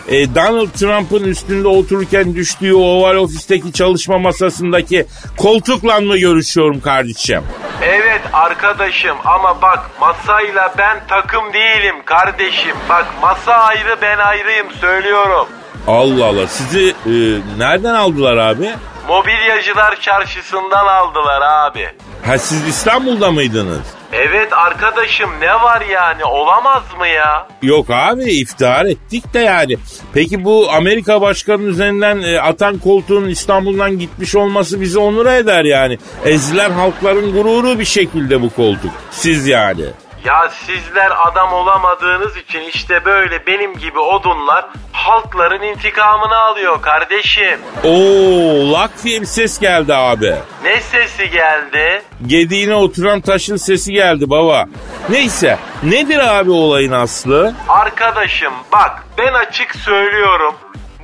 E, 0.09 0.35
Donald 0.35 0.69
Trump'ın 0.69 1.25
üstünde 1.25 1.69
otururken 1.69 2.35
düştüğü 2.35 2.75
Oval 2.75 3.17
Ofis'teki 3.17 3.73
çalışma 3.73 4.19
masasındaki 4.19 5.07
koltukla 5.37 6.01
mı 6.01 6.17
görüşüyorum 6.17 6.81
kardeşim? 6.81 7.43
Evet 7.83 8.21
arkadaşım 8.33 9.17
ama 9.25 9.63
bak 9.63 9.91
masayla 10.01 10.75
ben 10.79 10.99
takım 11.09 11.53
değilim 11.53 11.97
kardeşim. 12.05 12.77
Bak 12.89 13.07
masa 13.23 13.53
ayrı 13.53 13.97
ben 14.03 14.19
ayrıyım 14.19 14.71
söylüyorum. 14.81 15.49
Allah 15.89 16.25
Allah 16.27 16.47
sizi 16.47 16.89
e, 17.07 17.13
nereden 17.59 17.95
aldılar 17.95 18.37
abi? 18.37 18.71
Mobilyacılar 19.09 20.01
çarşısından 20.01 20.87
aldılar 20.87 21.43
abi. 21.43 21.89
Ha 22.27 22.39
siz 22.39 22.69
İstanbul'da 22.69 23.31
mıydınız? 23.31 23.81
Evet 24.13 24.53
arkadaşım 24.53 25.31
ne 25.41 25.55
var 25.55 25.81
yani 25.81 26.25
olamaz 26.25 26.83
mı 26.99 27.09
ya? 27.09 27.49
Yok 27.63 27.87
abi 27.91 28.25
iftihar 28.25 28.85
ettik 28.87 29.35
de 29.35 29.39
yani. 29.39 29.77
Peki 30.15 30.45
bu 30.45 30.71
Amerika 30.73 31.21
başkanının 31.21 31.69
üzerinden 31.69 32.23
e, 32.23 32.41
atan 32.41 32.79
koltuğun 32.79 33.29
İstanbul'dan 33.29 33.99
gitmiş 33.99 34.35
olması 34.35 34.81
bizi 34.81 34.99
onur 34.99 35.27
eder 35.27 35.65
yani. 35.65 35.99
Ezilen 36.25 36.71
halkların 36.71 37.33
gururu 37.33 37.79
bir 37.79 37.85
şekilde 37.85 38.43
bu 38.43 38.51
koltuk. 38.51 38.91
Siz 39.11 39.47
yani. 39.47 39.85
Ya 40.25 40.51
sizler 40.67 41.13
adam 41.27 41.53
olamadığınız 41.53 42.37
için 42.37 42.61
işte 42.61 43.05
böyle 43.05 43.47
benim 43.47 43.79
gibi 43.79 43.99
odunlar 43.99 44.65
halkların 44.93 45.63
intikamını 45.63 46.37
alıyor 46.37 46.83
kardeşim. 46.83 47.61
Oo 47.85 48.73
lak 48.73 48.91
diye 49.05 49.21
bir 49.21 49.27
ses 49.27 49.59
geldi 49.59 49.95
abi. 49.95 50.35
Ne 50.65 50.81
sesi 50.81 51.31
geldi? 51.31 52.03
Gediğine 52.27 52.75
oturan 52.75 53.21
taşın 53.21 53.57
sesi 53.57 53.93
geldi 53.93 54.31
baba. 54.31 54.65
Neyse 55.09 55.59
nedir 55.83 56.39
abi 56.39 56.51
olayın 56.51 56.93
aslı? 56.93 57.55
Arkadaşım 57.69 58.53
bak 58.73 59.05
ben 59.19 59.33
açık 59.33 59.75
söylüyorum. 59.77 60.55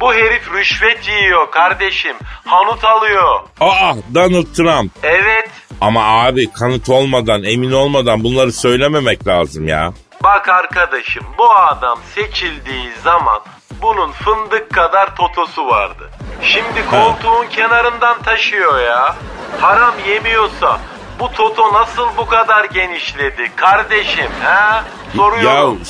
Bu 0.00 0.14
herif 0.14 0.52
rüşvet 0.52 1.09
yiyor 1.09 1.50
kardeşim. 1.50 2.16
Hanut 2.47 2.85
alıyor. 2.85 3.40
Aa 3.61 3.95
Donald 4.14 4.54
Trump. 4.57 4.92
Evet. 5.02 5.50
Ama 5.80 6.04
abi 6.25 6.52
kanıt 6.52 6.88
olmadan 6.88 7.42
emin 7.42 7.73
olmadan 7.73 8.25
bunları 8.25 8.52
söylememek 8.52 9.26
lazım 9.26 9.69
ya. 9.69 9.92
Bak 10.25 10.49
arkadaşım 10.49 11.25
bu 11.38 11.50
adam 11.54 11.99
seçildiği 12.14 12.92
zaman 13.04 13.40
bunun 13.83 14.12
fındık 14.12 14.71
kadar 14.75 15.16
totosu 15.16 15.66
vardı. 15.66 16.11
Şimdi 16.42 16.87
koltuğun 16.90 17.47
kenarından 17.47 18.23
taşıyor 18.23 18.80
ya. 18.80 19.16
Haram 19.61 19.95
yemiyorsa 20.09 20.80
bu 21.20 21.32
toto 21.32 21.72
nasıl 21.72 22.06
bu 22.16 22.26
kadar 22.26 22.64
genişledi 22.64 23.50
kardeşim 23.56 24.30
ha? 24.42 24.84
Soruyorum. 25.16 25.78
Ya 25.78 25.84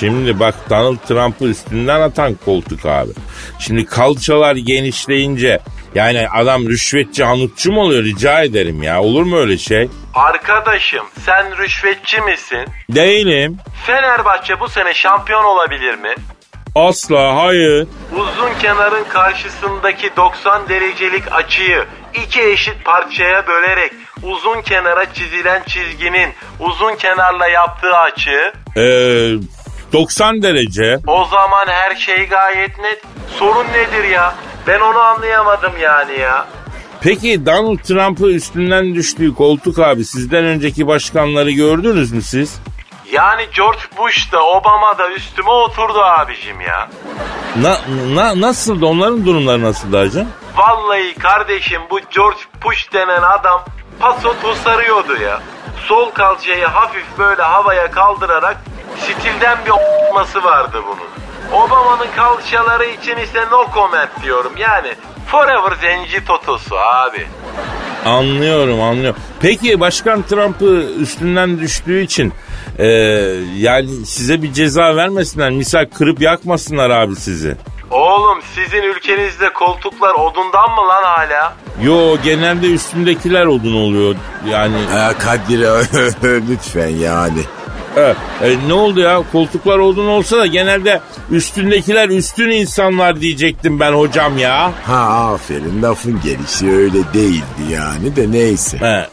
şimdi 0.00 0.40
bak 0.40 0.54
Donald 0.70 0.96
Trump'ı 1.08 1.44
üstünden 1.44 2.00
atan 2.00 2.34
koltuk 2.44 2.86
abi. 2.86 3.10
Şimdi 3.58 3.86
kalçalar 3.86 4.56
genişleyince 4.56 5.58
yani 5.94 6.28
adam 6.28 6.66
rüşvetçi 6.68 7.24
hanutçu 7.24 7.72
mu 7.72 7.80
oluyor 7.80 8.04
rica 8.04 8.42
ederim 8.42 8.82
ya. 8.82 9.02
Olur 9.02 9.22
mu 9.22 9.36
öyle 9.38 9.58
şey? 9.58 9.88
Arkadaşım 10.14 11.06
sen 11.24 11.58
rüşvetçi 11.58 12.20
misin? 12.20 12.66
Değilim. 12.90 13.58
Fenerbahçe 13.86 14.60
bu 14.60 14.68
sene 14.68 14.94
şampiyon 14.94 15.44
olabilir 15.44 15.94
mi? 15.94 16.14
Asla 16.80 17.36
hayır. 17.36 17.86
Uzun 18.12 18.58
kenarın 18.62 19.04
karşısındaki 19.04 20.10
90 20.16 20.68
derecelik 20.68 21.32
açıyı 21.32 21.84
iki 22.24 22.42
eşit 22.42 22.84
parçaya 22.84 23.46
bölerek 23.46 23.92
uzun 24.22 24.62
kenara 24.62 25.12
çizilen 25.14 25.62
çizginin 25.66 26.28
uzun 26.60 26.96
kenarla 26.96 27.48
yaptığı 27.48 27.96
açı 27.96 28.52
Ee, 28.76 28.82
90 29.92 30.42
derece. 30.42 30.98
o 31.06 31.24
zaman 31.24 31.66
her 31.68 31.96
şey 31.96 32.26
gayet 32.28 32.78
net. 32.78 33.02
Sorun 33.38 33.66
nedir 33.66 34.04
ya? 34.08 34.34
Ben 34.66 34.80
onu 34.80 34.98
anlayamadım 34.98 35.72
yani 35.82 36.18
ya. 36.18 36.46
Peki 37.00 37.46
Donald 37.46 37.78
Trump'ı 37.78 38.26
üstünden 38.30 38.94
düştüğü 38.94 39.34
koltuk 39.34 39.78
abi 39.78 40.04
sizden 40.04 40.44
önceki 40.44 40.86
başkanları 40.86 41.50
gördünüz 41.50 42.12
mü 42.12 42.22
siz? 42.22 42.60
Yani 43.12 43.46
George 43.56 43.80
Bush 43.98 44.32
da 44.32 44.46
Obama 44.46 44.98
da 44.98 45.10
üstüme 45.10 45.50
oturdu 45.50 46.02
abicim 46.02 46.60
ya. 46.60 46.88
Na, 47.62 47.78
na, 48.14 48.40
nasıldı 48.40 48.86
onların 48.86 49.26
durumları 49.26 49.62
nasıldı 49.62 49.96
hacım? 49.96 50.28
Vallahi 50.56 51.14
kardeşim 51.14 51.82
bu 51.90 52.00
George 52.14 52.38
Bush 52.64 52.92
denen 52.92 53.22
adam 53.22 53.64
paso 54.00 54.40
tosarıyordu 54.42 55.16
ya. 55.22 55.40
Sol 55.88 56.10
kalçayı 56.10 56.66
hafif 56.66 57.04
böyle 57.18 57.42
havaya 57.42 57.90
kaldırarak 57.90 58.56
stilden 58.98 59.58
bir 59.66 59.70
o**ması 59.70 60.44
vardı 60.44 60.82
bunun. 60.86 61.16
Obama'nın 61.62 62.06
kalçaları 62.16 62.84
için 62.84 63.16
ise 63.16 63.40
no 63.50 63.66
comment 63.74 64.22
diyorum. 64.22 64.52
Yani 64.58 64.94
forever 65.26 65.76
zenci 65.80 66.24
totosu 66.24 66.76
abi. 66.78 67.26
Anlıyorum 68.06 68.82
anlıyorum. 68.82 69.20
Peki 69.40 69.80
Başkan 69.80 70.22
Trump'ı 70.22 70.90
üstünden 71.00 71.60
düştüğü 71.60 72.00
için 72.00 72.32
e, 72.78 72.86
yani 73.56 74.06
size 74.06 74.42
bir 74.42 74.52
ceza 74.52 74.96
vermesinler. 74.96 75.50
Misal 75.50 75.86
kırıp 75.94 76.20
yakmasınlar 76.20 76.90
abi 76.90 77.16
sizi. 77.16 77.56
Oğlum 77.90 78.38
sizin 78.54 78.82
ülkenizde 78.82 79.52
koltuklar 79.52 80.14
odundan 80.14 80.70
mı 80.70 80.88
lan 80.88 81.02
hala? 81.02 81.56
Yo 81.82 82.16
genelde 82.24 82.66
üstündekiler 82.72 83.46
odun 83.46 83.74
oluyor. 83.74 84.14
Yani 84.50 84.76
Ha, 84.92 85.12
Kadir 85.18 85.58
lütfen 86.50 86.88
yani. 86.88 87.40
e, 87.96 88.14
e, 88.42 88.56
ne 88.68 88.72
oldu 88.72 89.00
ya 89.00 89.22
koltuklar 89.32 89.78
odun 89.78 90.06
olsa 90.06 90.36
da 90.38 90.46
genelde 90.46 91.00
üstündekiler 91.30 92.08
üstün 92.08 92.50
insanlar 92.50 93.20
diyecektim 93.20 93.80
ben 93.80 93.92
hocam 93.92 94.38
ya. 94.38 94.72
Ha 94.86 95.30
aferin 95.34 95.82
lafın 95.82 96.20
gelişi 96.24 96.70
öyle 96.76 97.12
değildi 97.14 97.62
yani 97.72 98.16
de 98.16 98.32
neyse. 98.32 98.78
He. 98.78 99.06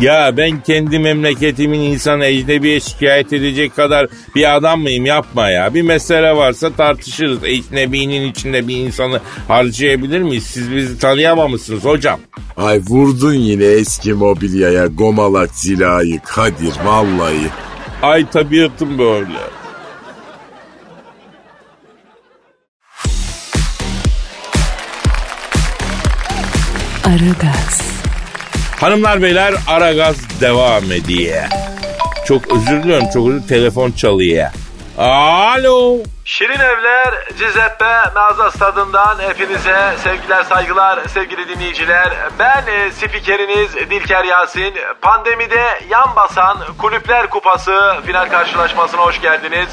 Ya 0.00 0.36
ben 0.36 0.60
kendi 0.60 0.98
memleketimin 0.98 1.80
insanı 1.80 2.24
ecnebiye 2.24 2.80
şikayet 2.80 3.32
edecek 3.32 3.76
kadar 3.76 4.06
bir 4.34 4.56
adam 4.56 4.80
mıyım 4.80 5.06
yapma 5.06 5.50
ya. 5.50 5.74
Bir 5.74 5.82
mesele 5.82 6.36
varsa 6.36 6.70
tartışırız. 6.70 7.44
Ecnebinin 7.44 8.30
içinde 8.30 8.68
bir 8.68 8.76
insanı 8.76 9.20
harcayabilir 9.48 10.20
miyiz? 10.20 10.44
Siz 10.46 10.74
bizi 10.74 10.98
tanıyamamışsınız 10.98 11.84
hocam. 11.84 12.20
Ay 12.56 12.80
vurdun 12.88 13.34
yine 13.34 13.64
eski 13.64 14.12
mobilyaya 14.12 14.86
gomalak 14.86 15.50
zilayı 15.54 16.20
Kadir 16.24 16.74
vallahi. 16.84 17.48
Ay 18.02 18.30
tabiatım 18.30 18.98
böyle. 18.98 19.38
Aragaz, 27.04 27.85
Hanımlar 28.80 29.22
beyler 29.22 29.54
Aragaz 29.68 30.40
devam 30.40 30.84
ediyor. 30.92 31.42
Çok 32.26 32.42
özür 32.56 32.82
diliyorum 32.82 33.08
çok 33.14 33.28
özür 33.28 33.48
Telefon 33.48 33.92
çalıyor. 33.92 34.50
Alo. 34.98 35.98
Şirin 36.24 36.60
Evler 36.60 37.14
Cizeppe 37.38 38.10
Mağaza 38.14 38.50
Stadından 38.50 39.18
hepinize 39.18 39.94
sevgiler 40.04 40.44
saygılar 40.44 41.08
sevgili 41.08 41.48
dinleyiciler. 41.48 42.12
Ben 42.38 42.64
e, 42.66 42.90
spikeriniz 42.90 43.74
Dilker 43.74 44.24
Yasin. 44.24 44.74
Pandemide 45.02 45.80
yan 45.90 46.16
basan 46.16 46.58
Kulüpler 46.78 47.30
Kupası 47.30 47.96
final 48.06 48.28
karşılaşmasına 48.28 49.00
hoş 49.00 49.20
geldiniz. 49.20 49.68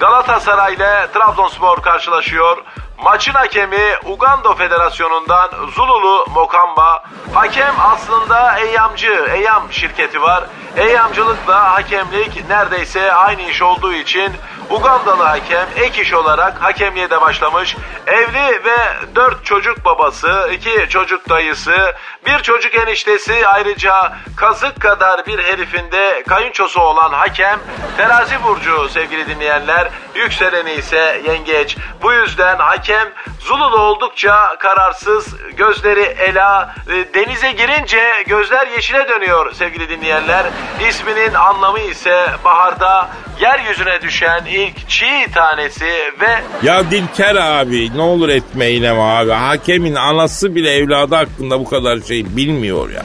Galatasaray 0.00 0.74
ile 0.74 1.06
Trabzonspor 1.14 1.82
karşılaşıyor. 1.82 2.56
Maçın 3.02 3.32
hakemi 3.32 3.80
Uganda 4.04 4.54
Federasyonu'ndan 4.54 5.50
Zululu 5.74 6.26
Mokamba. 6.34 7.02
Hakem 7.34 7.74
aslında 7.80 8.58
Eyyamcı, 8.58 9.26
Eyyam 9.32 9.72
şirketi 9.72 10.22
var. 10.22 10.44
Eyyamcılıkla 10.76 11.74
hakemlik 11.74 12.48
neredeyse 12.48 13.12
aynı 13.12 13.42
iş 13.42 13.62
olduğu 13.62 13.92
için 13.92 14.32
Ugandalı 14.70 15.22
hakem 15.22 15.68
ek 15.76 16.02
iş 16.02 16.14
olarak 16.14 16.62
hakemliğe 16.62 17.10
de 17.10 17.20
başlamış. 17.20 17.76
Evli 18.06 18.64
ve 18.64 18.76
dört 19.14 19.44
çocuk 19.44 19.84
babası, 19.84 20.50
iki 20.52 20.88
çocuk 20.88 21.28
dayısı, 21.28 21.94
bir 22.26 22.38
çocuk 22.38 22.74
eniştesi 22.74 23.48
ayrıca 23.48 24.12
kazık 24.36 24.80
kadar 24.80 25.26
bir 25.26 25.38
herifinde 25.38 26.22
kayınçosu 26.28 26.80
olan 26.80 27.12
hakem 27.12 27.60
terazi 27.96 28.42
burcu 28.44 28.88
sevgili 28.88 29.28
dinleyenler. 29.28 29.88
Yükseleni 30.14 30.72
ise 30.72 31.22
yengeç. 31.26 31.76
Bu 32.02 32.12
yüzden 32.12 32.56
hakem 32.58 33.08
Zululu 33.48 33.80
oldukça 33.80 34.56
kararsız, 34.58 35.34
gözleri 35.56 36.00
ela, 36.00 36.74
e, 36.88 37.14
denize 37.14 37.52
girince 37.52 38.22
gözler 38.26 38.66
yeşile 38.66 39.08
dönüyor 39.08 39.52
sevgili 39.52 39.88
dinleyenler. 39.88 40.46
İsminin 40.88 41.34
anlamı 41.34 41.80
ise 41.80 42.26
baharda 42.44 43.08
yeryüzüne 43.40 44.02
düşen 44.02 44.44
ilk 44.58 44.88
çiğ 44.88 45.26
tanesi 45.34 45.84
ve... 46.20 46.42
Ya 46.62 46.90
Dilker 46.90 47.36
abi 47.36 47.96
ne 47.96 48.02
olur 48.02 48.28
etme 48.28 48.64
eyleme 48.64 49.00
abi. 49.00 49.30
Hakemin 49.30 49.94
anası 49.94 50.54
bile 50.54 50.70
evladı 50.74 51.14
hakkında 51.14 51.60
bu 51.60 51.64
kadar 51.70 52.00
şey 52.00 52.36
bilmiyor 52.36 52.90
ya. 52.90 53.02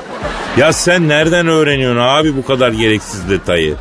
Ya 0.57 0.73
sen 0.73 1.09
nereden 1.09 1.47
öğreniyorsun 1.47 2.01
abi 2.01 2.37
bu 2.37 2.45
kadar 2.45 2.69
gereksiz 2.71 3.29
detayı? 3.29 3.75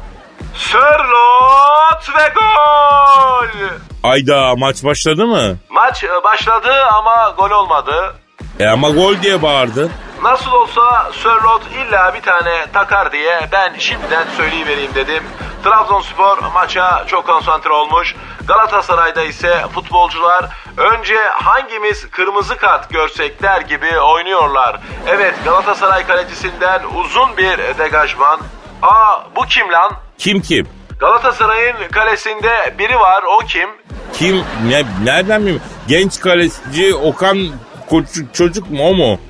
Sörlot 0.54 2.08
ve 2.18 2.32
gol! 2.34 3.68
Ayda 4.02 4.54
maç 4.56 4.84
başladı 4.84 5.26
mı? 5.26 5.56
Maç 5.70 6.04
e, 6.04 6.24
başladı 6.24 6.70
ama 6.92 7.34
gol 7.38 7.50
olmadı. 7.50 8.14
E 8.60 8.66
ama 8.66 8.90
gol 8.90 9.14
diye 9.22 9.42
bağırdın. 9.42 9.90
Nasıl 10.22 10.52
olsa 10.52 11.10
Sörlot 11.12 11.62
illa 11.72 12.14
bir 12.14 12.22
tane 12.22 12.66
takar 12.72 13.12
diye 13.12 13.48
ben 13.52 13.72
şimdiden 13.78 14.26
söyleyivereyim 14.36 14.94
dedim. 14.94 15.24
Trabzonspor 15.64 16.38
maça 16.54 17.04
çok 17.06 17.26
konsantre 17.26 17.70
olmuş. 17.70 18.16
Galatasaray'da 18.48 19.22
ise 19.22 19.64
futbolcular 19.74 20.44
önce 20.76 21.16
hangimiz 21.32 22.10
kırmızı 22.10 22.56
kart 22.56 22.90
görsek 22.90 23.42
der 23.42 23.60
gibi 23.60 24.00
oynuyorlar. 24.00 24.80
Evet 25.06 25.34
Galatasaray 25.44 26.06
kalecisinden 26.06 26.82
uzun 27.00 27.36
bir 27.36 27.58
degajman. 27.78 28.40
Aa 28.82 29.18
bu 29.36 29.42
kim 29.42 29.72
lan? 29.72 29.92
Kim 30.18 30.40
kim? 30.40 30.68
Galatasaray'ın 31.00 31.76
kalesinde 31.92 32.74
biri 32.78 33.00
var 33.00 33.22
o 33.22 33.38
kim? 33.46 33.68
Kim? 34.12 34.44
Ne, 34.68 34.82
nereden 35.04 35.42
bileyim? 35.42 35.62
Genç 35.88 36.20
kaleci 36.20 36.94
Okan 36.94 37.38
Koçuk, 37.90 38.34
çocuk 38.34 38.70
mu 38.70 38.88
o 38.88 38.94
mu? 38.94 39.20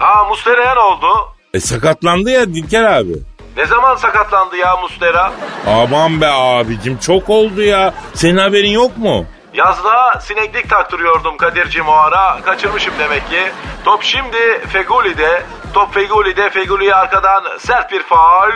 Aa 0.00 0.24
Mustera'ya 0.24 0.74
ne 0.74 0.80
oldu? 0.80 1.06
E 1.54 1.60
sakatlandı 1.60 2.30
ya 2.30 2.46
Dilker 2.46 2.82
abi. 2.84 3.12
Ne 3.56 3.66
zaman 3.66 3.96
sakatlandı 3.96 4.56
ya 4.56 4.76
Mustera? 4.76 5.32
Aman 5.66 6.20
be 6.20 6.26
abicim 6.26 6.98
çok 6.98 7.30
oldu 7.30 7.62
ya. 7.62 7.94
Senin 8.14 8.36
haberin 8.36 8.70
yok 8.70 8.96
mu? 8.98 9.26
Yazda 9.54 10.20
sineklik 10.20 10.70
taktırıyordum 10.70 11.36
Kadir'cim 11.36 11.88
o 11.88 11.92
ara. 11.92 12.40
Kaçırmışım 12.44 12.94
demek 12.98 13.30
ki. 13.30 13.40
Top 13.84 14.02
şimdi 14.02 14.60
Feguli'de. 14.68 15.42
Top 15.74 15.94
Feguli'de. 15.94 16.50
Feguli'ye 16.50 16.94
arkadan 16.94 17.44
sert 17.58 17.92
bir 17.92 18.02
faul. 18.02 18.50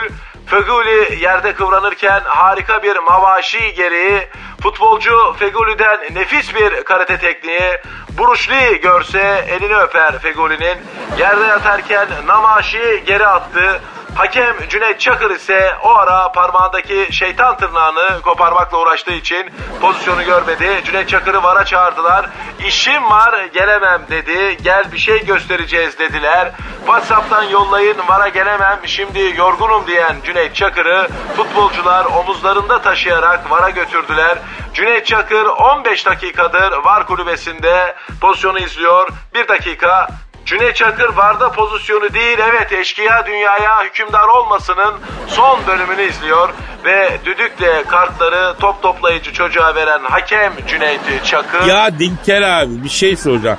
Feguli 0.51 1.23
yerde 1.23 1.53
kıvranırken 1.53 2.21
harika 2.25 2.83
bir 2.83 2.97
mavaşi 2.97 3.73
gereği 3.73 4.27
futbolcu 4.61 5.35
Feguli'den 5.39 5.99
nefis 6.13 6.55
bir 6.55 6.83
karate 6.83 7.17
tekniği 7.17 7.77
Buruşli 8.17 8.81
görse 8.81 9.45
elini 9.49 9.75
öper 9.75 10.19
Feguli'nin. 10.19 10.77
Yerde 11.17 11.45
yatarken 11.45 12.07
namaşi 12.25 13.03
geri 13.07 13.27
attı 13.27 13.81
Hakem 14.15 14.55
Cüneyt 14.69 14.99
Çakır 14.99 15.31
ise 15.31 15.75
o 15.83 15.89
ara 15.89 16.31
parmağındaki 16.31 17.07
şeytan 17.11 17.57
tırnağını 17.57 18.21
koparmakla 18.21 18.77
uğraştığı 18.77 19.11
için 19.11 19.49
pozisyonu 19.81 20.23
görmedi. 20.23 20.81
Cüneyt 20.85 21.09
Çakır'ı 21.09 21.43
vara 21.43 21.65
çağırdılar. 21.65 22.29
İşim 22.67 23.09
var 23.09 23.43
gelemem 23.43 24.01
dedi. 24.09 24.57
Gel 24.63 24.91
bir 24.91 24.97
şey 24.97 25.25
göstereceğiz 25.25 25.99
dediler. 25.99 26.51
Whatsapp'tan 26.85 27.43
yollayın 27.43 27.97
vara 28.07 28.27
gelemem 28.27 28.79
şimdi 28.85 29.33
yorgunum 29.37 29.87
diyen 29.87 30.15
Cüneyt 30.25 30.55
Çakır'ı 30.55 31.07
futbolcular 31.35 32.05
omuzlarında 32.05 32.81
taşıyarak 32.81 33.51
vara 33.51 33.69
götürdüler. 33.69 34.37
Cüneyt 34.73 35.05
Çakır 35.05 35.45
15 35.45 36.05
dakikadır 36.05 36.71
var 36.71 37.07
kulübesinde 37.07 37.95
pozisyonu 38.21 38.59
izliyor. 38.59 39.09
Bir 39.33 39.47
dakika 39.47 40.07
Cüneyt 40.45 40.75
Çakır 40.75 41.09
Varda 41.09 41.51
pozisyonu 41.51 42.13
değil 42.13 42.37
evet 42.49 42.71
eşkıya 42.71 43.23
dünyaya 43.25 43.83
hükümdar 43.83 44.27
olmasının 44.27 44.93
son 45.27 45.59
bölümünü 45.67 46.01
izliyor 46.09 46.49
ve 46.85 47.17
düdükle 47.25 47.83
kartları 47.87 48.55
top 48.59 48.81
toplayıcı 48.81 49.33
çocuğa 49.33 49.75
veren 49.75 50.01
hakem 50.03 50.53
Cüneyt 50.67 51.25
Çakır. 51.25 51.65
Ya 51.65 51.99
Dilker 51.99 52.41
abi 52.41 52.83
bir 52.83 52.89
şey 52.89 53.15
soracağım. 53.17 53.57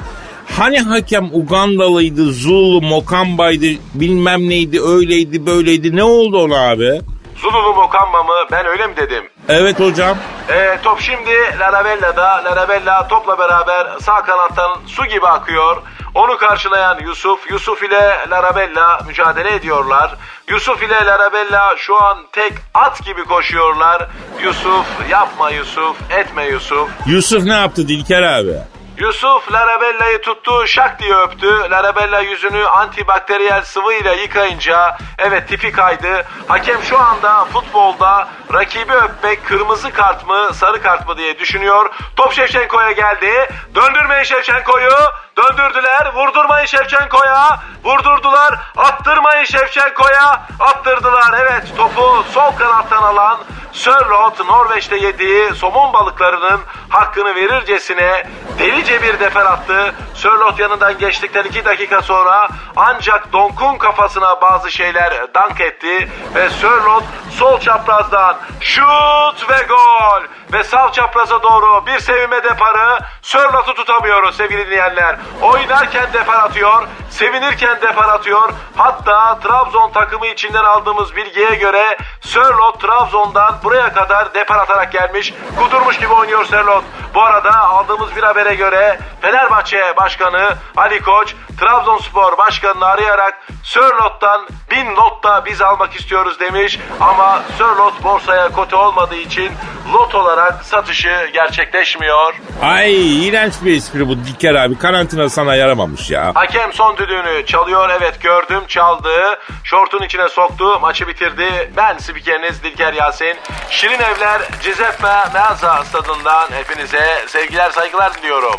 Hani 0.59 0.81
hakem 0.81 1.25
Ugandalıydı, 1.33 2.33
Zulu, 2.33 2.81
Mokambaydı, 2.83 3.67
bilmem 3.95 4.49
neydi, 4.49 4.83
öyleydi, 4.83 5.47
böyleydi. 5.47 5.97
Ne 5.97 6.03
oldu 6.03 6.43
ona 6.43 6.71
abi? 6.71 7.01
Zululu 7.37 7.75
Mokamba 7.75 8.23
mı 8.23 8.35
ben 8.53 8.67
öyle 8.67 8.87
mi 8.87 8.97
dedim? 8.97 9.25
Evet 9.49 9.81
hocam. 9.81 10.17
E, 10.49 10.79
top 10.83 11.01
şimdi 11.01 11.31
Larabella'da. 11.59 12.45
Larabella 12.45 13.09
topla 13.09 13.39
beraber 13.39 13.87
sağ 14.01 14.23
kanattan 14.23 14.71
su 14.87 15.07
gibi 15.07 15.27
akıyor. 15.27 15.83
Onu 16.15 16.39
karşılayan 16.39 16.99
Yusuf, 17.01 17.51
Yusuf 17.51 17.83
ile 17.83 18.17
Larabella 18.31 19.01
mücadele 19.07 19.55
ediyorlar. 19.55 20.15
Yusuf 20.49 20.83
ile 20.83 21.05
Larabella 21.05 21.75
şu 21.77 22.03
an 22.03 22.19
tek 22.33 22.53
at 22.75 23.05
gibi 23.05 23.25
koşuyorlar. 23.25 24.09
Yusuf, 24.43 24.87
yapma 25.11 25.51
Yusuf, 25.51 25.97
etme 26.11 26.47
Yusuf. 26.47 26.89
Yusuf 27.07 27.45
ne 27.45 27.53
yaptı 27.53 27.89
Dilker 27.89 28.23
abi? 28.23 28.72
Yusuf 28.97 29.53
Larabella'yı 29.53 30.21
tuttu 30.21 30.67
şak 30.67 30.99
diye 30.99 31.15
öptü. 31.15 31.71
Larabella 31.71 32.21
yüzünü 32.21 32.67
antibakteriyel 32.67 33.63
sıvıyla 33.63 34.13
yıkayınca 34.13 34.97
evet 35.19 35.49
tipi 35.49 35.73
kaydı. 35.73 36.25
Hakem 36.49 36.83
şu 36.83 36.99
anda 36.99 37.45
futbolda 37.45 38.29
rakibi 38.55 38.93
öpmek 38.93 39.47
kırmızı 39.47 39.91
kart 39.93 40.27
mı 40.27 40.51
sarı 40.55 40.83
kart 40.83 41.09
mı 41.09 41.17
diye 41.17 41.39
düşünüyor. 41.39 41.91
Top 42.17 42.33
Şevçenko'ya 42.33 42.93
geldi. 42.93 43.49
Döndürmeyin 43.75 44.23
Şevçenko'yu. 44.23 44.93
Döndürdüler. 45.37 46.13
Vurdurmayın 46.15 46.67
Şevçenko'ya. 46.67 47.61
Vurdurdular. 47.85 48.61
Attırmayın 48.77 49.45
Şevçenko'ya. 49.45 50.47
Attırdılar. 50.61 51.35
Evet 51.41 51.77
topu 51.77 52.25
sol 52.33 52.53
kanattan 52.59 53.03
alan 53.03 53.39
Sörlot 53.73 54.47
Norveç'te 54.47 54.97
yediği 54.97 55.55
somon 55.55 55.93
balıklarının 55.93 56.61
hakkını 56.89 57.35
verircesine 57.35 58.25
delice 58.59 59.03
bir 59.03 59.21
defer 59.21 59.47
attı. 59.47 59.95
Sörlot 60.15 60.59
yanından 60.59 60.99
geçtikten 60.99 61.45
iki 61.45 61.65
dakika 61.65 62.03
sonra 62.03 62.49
ancak 62.77 63.33
Donk'un 63.33 63.79
kafasına 63.79 64.41
bazı 64.41 64.71
şeyler 64.71 65.35
dank 65.35 65.61
etti 65.61 66.09
ve 66.35 66.51
Sörlot 66.51 67.05
sol 67.39 67.61
çaprazdan 67.61 68.37
şut 68.61 69.51
ve 69.51 69.67
gol 69.69 70.23
ve 70.53 70.65
sağ 70.65 70.93
çapraza 70.93 71.43
doğru 71.43 71.87
bir 71.87 71.99
sevime 71.99 72.45
deparı 72.45 72.99
Sörlot'u 73.23 73.75
tutamıyoruz 73.75 74.37
sevgili 74.37 74.67
dinleyenler. 74.67 75.17
Oynarken 75.43 76.13
depar 76.13 76.39
atıyor, 76.39 76.89
sevinirken 77.11 77.81
depar 77.83 78.09
atıyor. 78.09 78.51
Hatta 78.77 79.39
Trabzon 79.39 79.91
takımı 79.93 80.27
içinden 80.27 80.65
aldığımız 80.65 81.17
bilgiye 81.17 81.55
göre 81.55 81.99
Sörlot 82.21 82.81
Trabzon'dan 82.81 83.55
buraya 83.65 83.93
kadar 83.93 84.35
depar 84.35 84.59
atarak 84.59 84.93
gelmiş. 84.93 85.35
Kudurmuş 85.59 85.99
gibi 85.99 86.13
oynuyor 86.13 86.45
Sörlot. 86.45 86.85
Bu 87.15 87.23
arada 87.23 87.59
aldığımız 87.59 88.17
bir 88.17 88.23
habere 88.23 88.55
göre 88.55 88.99
Fenerbahçe 89.21 89.97
Başkanı 89.97 90.57
Ali 90.77 91.03
Koç 91.03 91.35
Trabzonspor 91.61 92.39
Başkanı'nı 92.39 92.85
arayarak 92.87 93.47
Sörlot'tan 93.63 94.49
bin 94.71 94.97
lot 94.97 95.25
da 95.25 95.45
biz 95.45 95.63
almak 95.63 95.95
istiyoruz 95.95 96.41
demiş. 96.41 96.79
Ama 97.01 97.43
Sörlot 97.59 98.03
borsaya 98.05 98.49
kote 98.49 98.77
olmadığı 98.77 99.17
için 99.17 99.53
lot 99.93 100.15
olarak 100.15 100.65
satışı 100.65 101.31
gerçekleşmiyor. 101.33 102.35
Ay 102.63 103.27
iğrenç 103.29 103.55
bir 103.65 103.77
espri 103.77 104.09
bu 104.09 104.17
Dilker 104.17 104.55
abi. 104.55 104.79
Karantina 104.79 105.29
sana 105.29 105.55
yaramamış 105.55 106.11
ya. 106.11 106.31
Hakem 106.35 106.73
son 106.73 106.97
düdüğünü 106.97 107.47
çalıyor. 107.47 107.91
Evet 108.01 108.23
gördüm 108.23 108.63
çaldı. 108.69 109.39
Şortun 109.65 110.03
içine 110.03 110.29
soktu. 110.29 110.81
Maçı 110.81 111.09
bitirdi. 111.09 111.73
Ben 111.77 111.99
spikeriniz 111.99 112.63
Dilker 112.63 112.93
Yasin. 112.93 113.37
Şirin 113.71 114.01
Evler 114.01 114.43
Cizeppe 114.63 115.09
Meazza 115.35 115.85
stadından 115.85 116.49
hepinize 116.53 117.25
sevgiler 117.29 117.71
saygılar 117.71 118.15
diliyorum. 118.15 118.57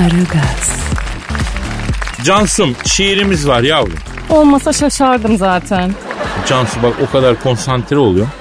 Aragaz, 0.00 0.80
Cansum 2.24 2.76
şiirimiz 2.86 3.48
var 3.48 3.62
yavrum. 3.62 3.98
Olmasa 4.30 4.72
şaşardım 4.72 5.36
zaten. 5.36 5.94
Cansu 6.48 6.82
bak 6.82 6.94
o 7.08 7.12
kadar 7.12 7.42
konsantre 7.42 7.98
oluyorum. 7.98 8.32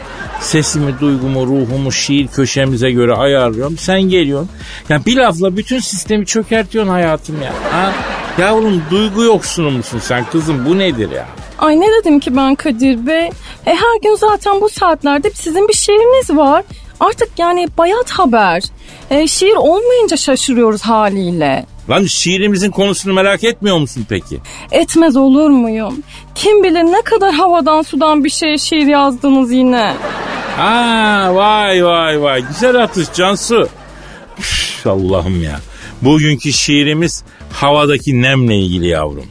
Sesimi, 0.42 1.00
duygumu, 1.00 1.48
ruhumu 1.48 1.92
şiir 1.92 2.28
köşemize 2.28 2.92
göre 2.92 3.14
ayarlıyorum. 3.14 3.78
Sen 3.78 4.02
geliyorsun. 4.02 4.50
Ya 4.90 5.06
bir 5.06 5.18
lafla 5.18 5.58
bütün 5.58 5.80
sistemi 5.80 6.26
çökertiyorsun 6.26 6.92
hayatım 6.92 7.42
ya. 7.42 7.54
Ha? 7.72 7.92
Yavrum 8.42 8.82
duygu 8.92 9.24
yoksunu 9.24 9.72
musun 9.72 10.00
sen 10.04 10.26
kızım 10.32 10.66
bu 10.66 10.78
nedir 10.78 11.12
ya? 11.12 11.28
Ay 11.60 11.80
ne 11.80 11.88
dedim 12.00 12.20
ki 12.20 12.36
ben 12.36 12.56
Kadir 12.56 13.08
Bey? 13.08 13.26
E 13.66 13.76
her 13.76 14.02
gün 14.04 14.16
zaten 14.16 14.62
bu 14.62 14.70
saatlerde 14.70 15.30
sizin 15.30 15.68
bir 15.68 15.74
şiiriniz 15.74 16.38
var. 16.38 16.64
Artık 17.00 17.30
yani 17.38 17.68
bayat 17.78 18.12
haber. 18.12 18.64
E, 19.10 19.28
şiir 19.28 19.56
olmayınca 19.56 20.18
şaşırıyoruz 20.18 20.82
haliyle. 20.82 21.66
Lan 21.90 22.04
şiirimizin 22.04 22.72
konusunu 22.72 23.14
merak 23.14 23.44
etmiyor 23.44 23.78
musun 23.78 24.06
peki? 24.10 24.40
Etmez 24.72 25.16
olur 25.16 25.50
muyum? 25.50 26.04
Kim 26.36 26.64
bilir 26.64 26.84
ne 26.84 27.02
kadar 27.02 27.34
havadan 27.34 27.82
sudan 27.82 28.24
bir 28.24 28.30
şey 28.30 28.58
şiir 28.58 28.88
yazdınız 28.88 29.52
yine. 29.52 29.94
Aa 30.60 31.36
vay 31.36 31.86
vay 31.86 32.22
vay 32.22 32.44
güzel 32.48 32.84
atış 32.84 33.08
Cansu. 33.14 33.70
Üf, 34.40 34.88
Allah'ım 34.88 35.44
ya. 35.44 35.60
Bugünkü 36.02 36.54
şiirimiz 36.54 37.24
havadaki 37.54 38.22
nemle 38.22 38.56
ilgili 38.56 38.88
yavrum. 38.88 39.26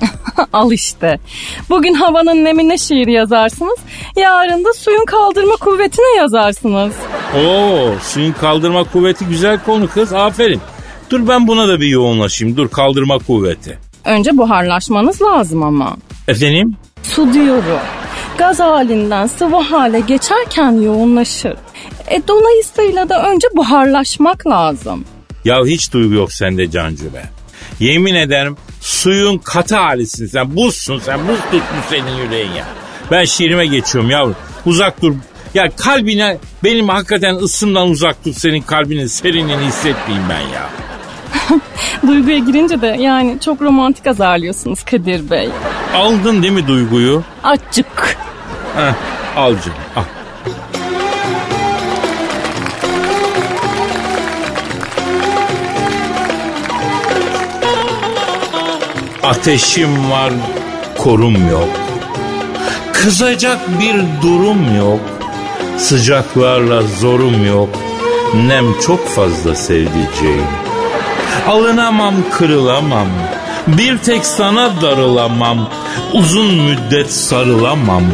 Al 0.52 0.72
işte. 0.72 1.18
Bugün 1.70 1.94
havanın 1.94 2.44
nemine 2.44 2.78
şiir 2.78 3.06
yazarsınız. 3.06 3.78
Yarın 4.16 4.64
da 4.64 4.72
suyun 4.72 5.04
kaldırma 5.04 5.56
kuvvetine 5.56 6.16
yazarsınız. 6.16 6.94
Oo 7.36 7.94
suyun 8.02 8.32
kaldırma 8.32 8.84
kuvveti 8.84 9.24
güzel 9.24 9.58
konu 9.66 9.88
kız 9.88 10.12
aferin. 10.12 10.60
Dur 11.10 11.28
ben 11.28 11.46
buna 11.46 11.68
da 11.68 11.80
bir 11.80 11.86
yoğunlaşayım 11.88 12.56
dur 12.56 12.68
kaldırma 12.68 13.18
kuvveti. 13.18 13.78
Önce 14.04 14.36
buharlaşmanız 14.38 15.22
lazım 15.22 15.62
ama. 15.62 15.96
Efendim? 16.28 16.76
Su 17.02 17.32
diyorum. 17.32 17.80
Gaz 18.38 18.60
halinden 18.60 19.26
sıvı 19.26 19.56
hale 19.56 20.00
geçerken 20.00 20.72
yoğunlaşır. 20.72 21.54
E 22.08 22.22
dolayısıyla 22.28 23.08
da 23.08 23.30
önce 23.30 23.48
buharlaşmak 23.56 24.46
lazım. 24.46 25.04
Ya 25.44 25.64
hiç 25.66 25.92
duygu 25.92 26.14
yok 26.14 26.32
sende 26.32 26.70
Cancu 26.70 27.14
be. 27.14 27.22
Yemin 27.80 28.14
ederim 28.14 28.56
suyun 28.80 29.38
katı 29.38 29.76
halisin 29.76 30.26
sen. 30.26 30.56
Buzsun 30.56 30.98
sen. 30.98 31.28
Buz 31.28 31.40
tutmuş 31.40 31.84
senin 31.90 32.16
yüreğin 32.16 32.52
ya. 32.52 32.64
Ben 33.10 33.24
şiirime 33.24 33.66
geçiyorum 33.66 34.10
yavrum. 34.10 34.36
Uzak 34.66 35.02
dur. 35.02 35.14
Ya 35.54 35.70
kalbine 35.76 36.38
benim 36.64 36.88
hakikaten 36.88 37.34
ısımdan 37.34 37.88
uzak 37.88 38.24
tut 38.24 38.36
senin 38.36 38.60
kalbinin 38.62 39.06
serinliğini 39.06 39.62
hissetmeyeyim 39.64 40.28
ben 40.28 40.40
ya. 40.40 40.68
Duyguya 42.06 42.38
girince 42.38 42.80
de 42.80 42.86
yani 42.86 43.38
çok 43.44 43.62
romantik 43.62 44.06
azarlıyorsunuz 44.06 44.82
Kadir 44.84 45.30
Bey. 45.30 45.48
Aldın 45.94 46.42
değil 46.42 46.52
mi 46.54 46.66
duyguyu? 46.66 47.22
Açık. 47.44 48.16
Heh, 48.76 48.94
al 49.36 49.50
canım 49.52 49.78
al. 49.96 50.02
Ateşim 59.30 60.10
var, 60.10 60.32
korum 60.98 61.50
yok. 61.50 61.68
Kızacak 62.92 63.58
bir 63.80 63.94
durum 64.22 64.76
yok. 64.76 65.00
Sıcaklarla 65.78 66.82
zorum 66.82 67.46
yok. 67.46 67.68
Nem 68.34 68.80
çok 68.80 69.08
fazla 69.08 69.54
sevdiceğim. 69.54 70.46
Alınamam, 71.48 72.14
kırılamam. 72.32 73.08
Bir 73.66 73.98
tek 73.98 74.26
sana 74.26 74.82
darılamam. 74.82 75.68
Uzun 76.12 76.54
müddet 76.54 77.12
sarılamam. 77.12 78.04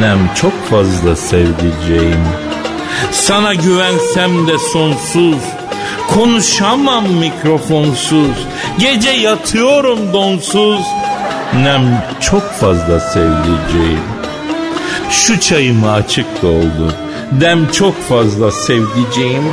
Nem 0.00 0.18
çok 0.40 0.70
fazla 0.70 1.16
sevdiceğim. 1.16 2.24
Sana 3.12 3.54
güvensem 3.54 4.46
de 4.46 4.58
sonsuz. 4.58 5.42
Konuşamam 6.08 7.04
mikrofonsuz. 7.12 8.36
Gece 8.78 9.10
yatıyorum 9.10 10.12
donsuz. 10.12 10.80
Nem 11.62 12.04
çok 12.20 12.50
fazla 12.52 13.00
sevdiceğim. 13.00 14.00
Şu 15.10 15.40
çayımı 15.40 15.92
açık 15.92 16.42
doldu. 16.42 16.94
Dem 17.32 17.68
çok 17.72 18.02
fazla 18.08 18.50
sevdiceğim. 18.50 19.52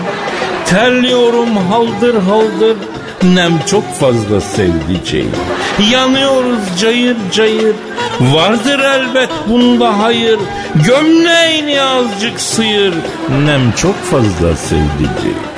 Terliyorum 0.66 1.58
haldır 1.58 2.16
haldır. 2.16 2.78
Nem 3.24 3.54
çok 3.66 3.94
fazla 3.94 4.42
sevdiceğim. 4.42 5.32
Yanıyoruz 5.92 6.80
cayır 6.80 7.18
cayır. 7.32 7.76
Vardır 8.22 8.80
elbet 8.80 9.30
bunda 9.50 10.00
hayır. 10.00 10.40
Gömleğini 10.76 11.82
azıcık 11.82 12.42
sıyır. 12.42 12.94
Nem 13.46 13.72
çok 13.72 13.96
fazla 14.04 14.56
sevdiceğim. 14.56 15.53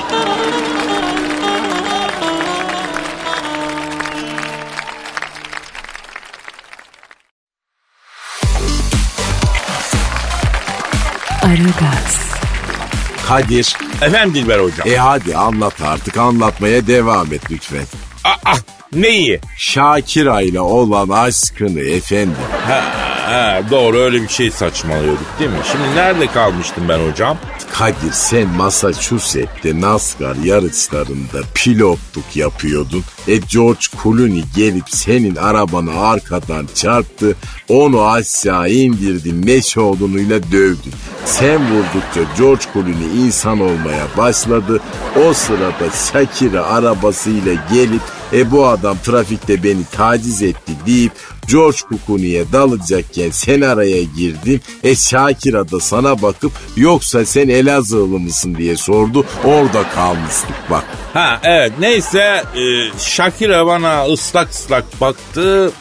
Kadir. 13.28 13.78
Efendim 14.02 14.34
Dilber 14.36 14.60
hocam. 14.60 14.88
E 14.88 14.96
hadi 14.96 15.38
anlat 15.38 15.82
artık 15.82 16.18
anlatmaya 16.18 16.88
devam 16.88 17.34
et 17.34 17.52
lütfen. 17.52 17.86
Aa, 18.24 18.56
neyi? 18.94 19.40
Şakira 19.58 20.42
ile 20.42 20.60
olan 20.60 21.10
aşkını 21.10 21.80
efendim. 21.80 22.36
Ha, 22.68 22.84
ha, 23.26 23.62
doğru 23.72 23.98
öyle 23.98 24.22
bir 24.22 24.28
şey 24.28 24.52
saçmalıyorduk 24.52 25.40
değil 25.40 25.50
mi? 25.50 25.58
Şimdi 25.72 25.96
nerede 25.96 26.28
kalmıştım 26.28 26.84
ben 26.90 27.12
hocam? 27.12 27.38
Kadir 27.74 28.12
sen 28.12 28.48
Massachusetts'te 28.48 29.82
NASCAR 29.82 30.36
yarışlarında 30.36 31.42
pilotluk 31.54 32.36
yapıyordun. 32.36 33.04
E 33.28 33.38
George 33.38 33.80
Clooney 34.04 34.44
gelip 34.56 34.90
senin 34.90 35.36
arabanı 35.36 36.00
arkadan 36.00 36.68
çarptı. 36.76 37.36
Onu 37.70 38.06
aşağı 38.06 38.70
indirdi 38.70 39.34
meşe 39.34 39.80
odunuyla 39.80 40.44
dövdü. 40.44 40.90
Sen 41.26 41.60
vurdukça 41.72 42.32
George 42.38 42.64
Clooney 42.74 43.26
insan 43.26 43.60
olmaya 43.60 44.06
başladı. 44.18 44.82
O 45.28 45.34
sırada 45.34 45.90
Shakira 46.12 46.66
arabasıyla 46.66 47.54
gelip 47.74 48.02
e 48.36 48.52
bu 48.52 48.68
adam 48.68 48.98
trafikte 49.06 49.64
beni 49.64 49.86
taciz 49.92 50.42
etti 50.42 50.72
deyip 50.86 51.12
George 51.48 51.78
Clooney'e 52.08 52.52
dalacakken 52.54 53.30
sen 53.32 53.62
araya 53.62 54.04
girdin. 54.04 54.62
E 54.84 54.96
Shakira 54.96 55.72
da 55.72 55.80
sana 55.80 56.22
bakıp 56.22 56.52
yoksa 56.78 57.26
sen 57.26 57.50
Elazığlı 57.50 58.20
mısın 58.20 58.56
diye 58.56 58.78
sordu. 58.78 59.26
Orada 59.44 59.90
kalmıştık 59.96 60.56
bak. 60.70 60.84
Ha 61.14 61.40
evet 61.44 61.72
neyse 61.80 62.44
e, 62.56 63.00
Shakira 63.00 63.66
bana 63.68 64.06
ıslak 64.06 64.52
ıslak 64.52 65.02
baktı. 65.02 65.72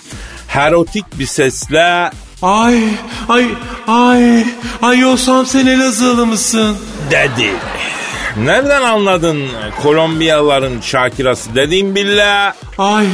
Erotik 0.55 1.19
bir 1.19 1.27
sesle 1.27 2.11
Ay 2.43 2.81
ay 3.29 3.47
ay 3.89 4.45
ay 4.83 4.99
yosam 4.99 5.47
sen 5.47 5.67
Elazığlı 5.67 6.27
mısın? 6.27 6.77
dedi. 7.11 7.51
Nereden 8.37 8.83
anladın 8.83 9.39
Kolombiyalıların 9.83 10.81
Shakira'sı 10.81 11.55
dediğim 11.55 11.95
billah. 11.95 12.55
Ay 12.79 13.07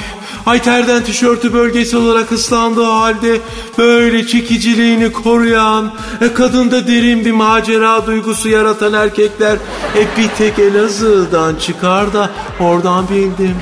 ay 0.47 0.63
terden 0.63 1.05
tişörtü 1.05 1.53
bölgesi 1.53 1.97
olarak 1.97 2.33
ıslandığı 2.33 2.85
halde 2.85 3.39
böyle 3.79 4.27
çekiciliğini 4.27 5.13
koruyan 5.13 5.95
e, 6.21 6.33
kadında 6.35 6.87
derin 6.87 7.25
bir 7.25 7.33
macera 7.33 8.07
duygusu 8.07 8.49
yaratan 8.49 8.93
erkekler 8.93 9.57
e, 9.97 10.01
bir 10.19 10.29
tek 10.39 10.59
Elazığ'dan 10.59 11.55
çıkar 11.55 12.13
da 12.13 12.31
oradan 12.61 13.09
bildim. 13.09 13.57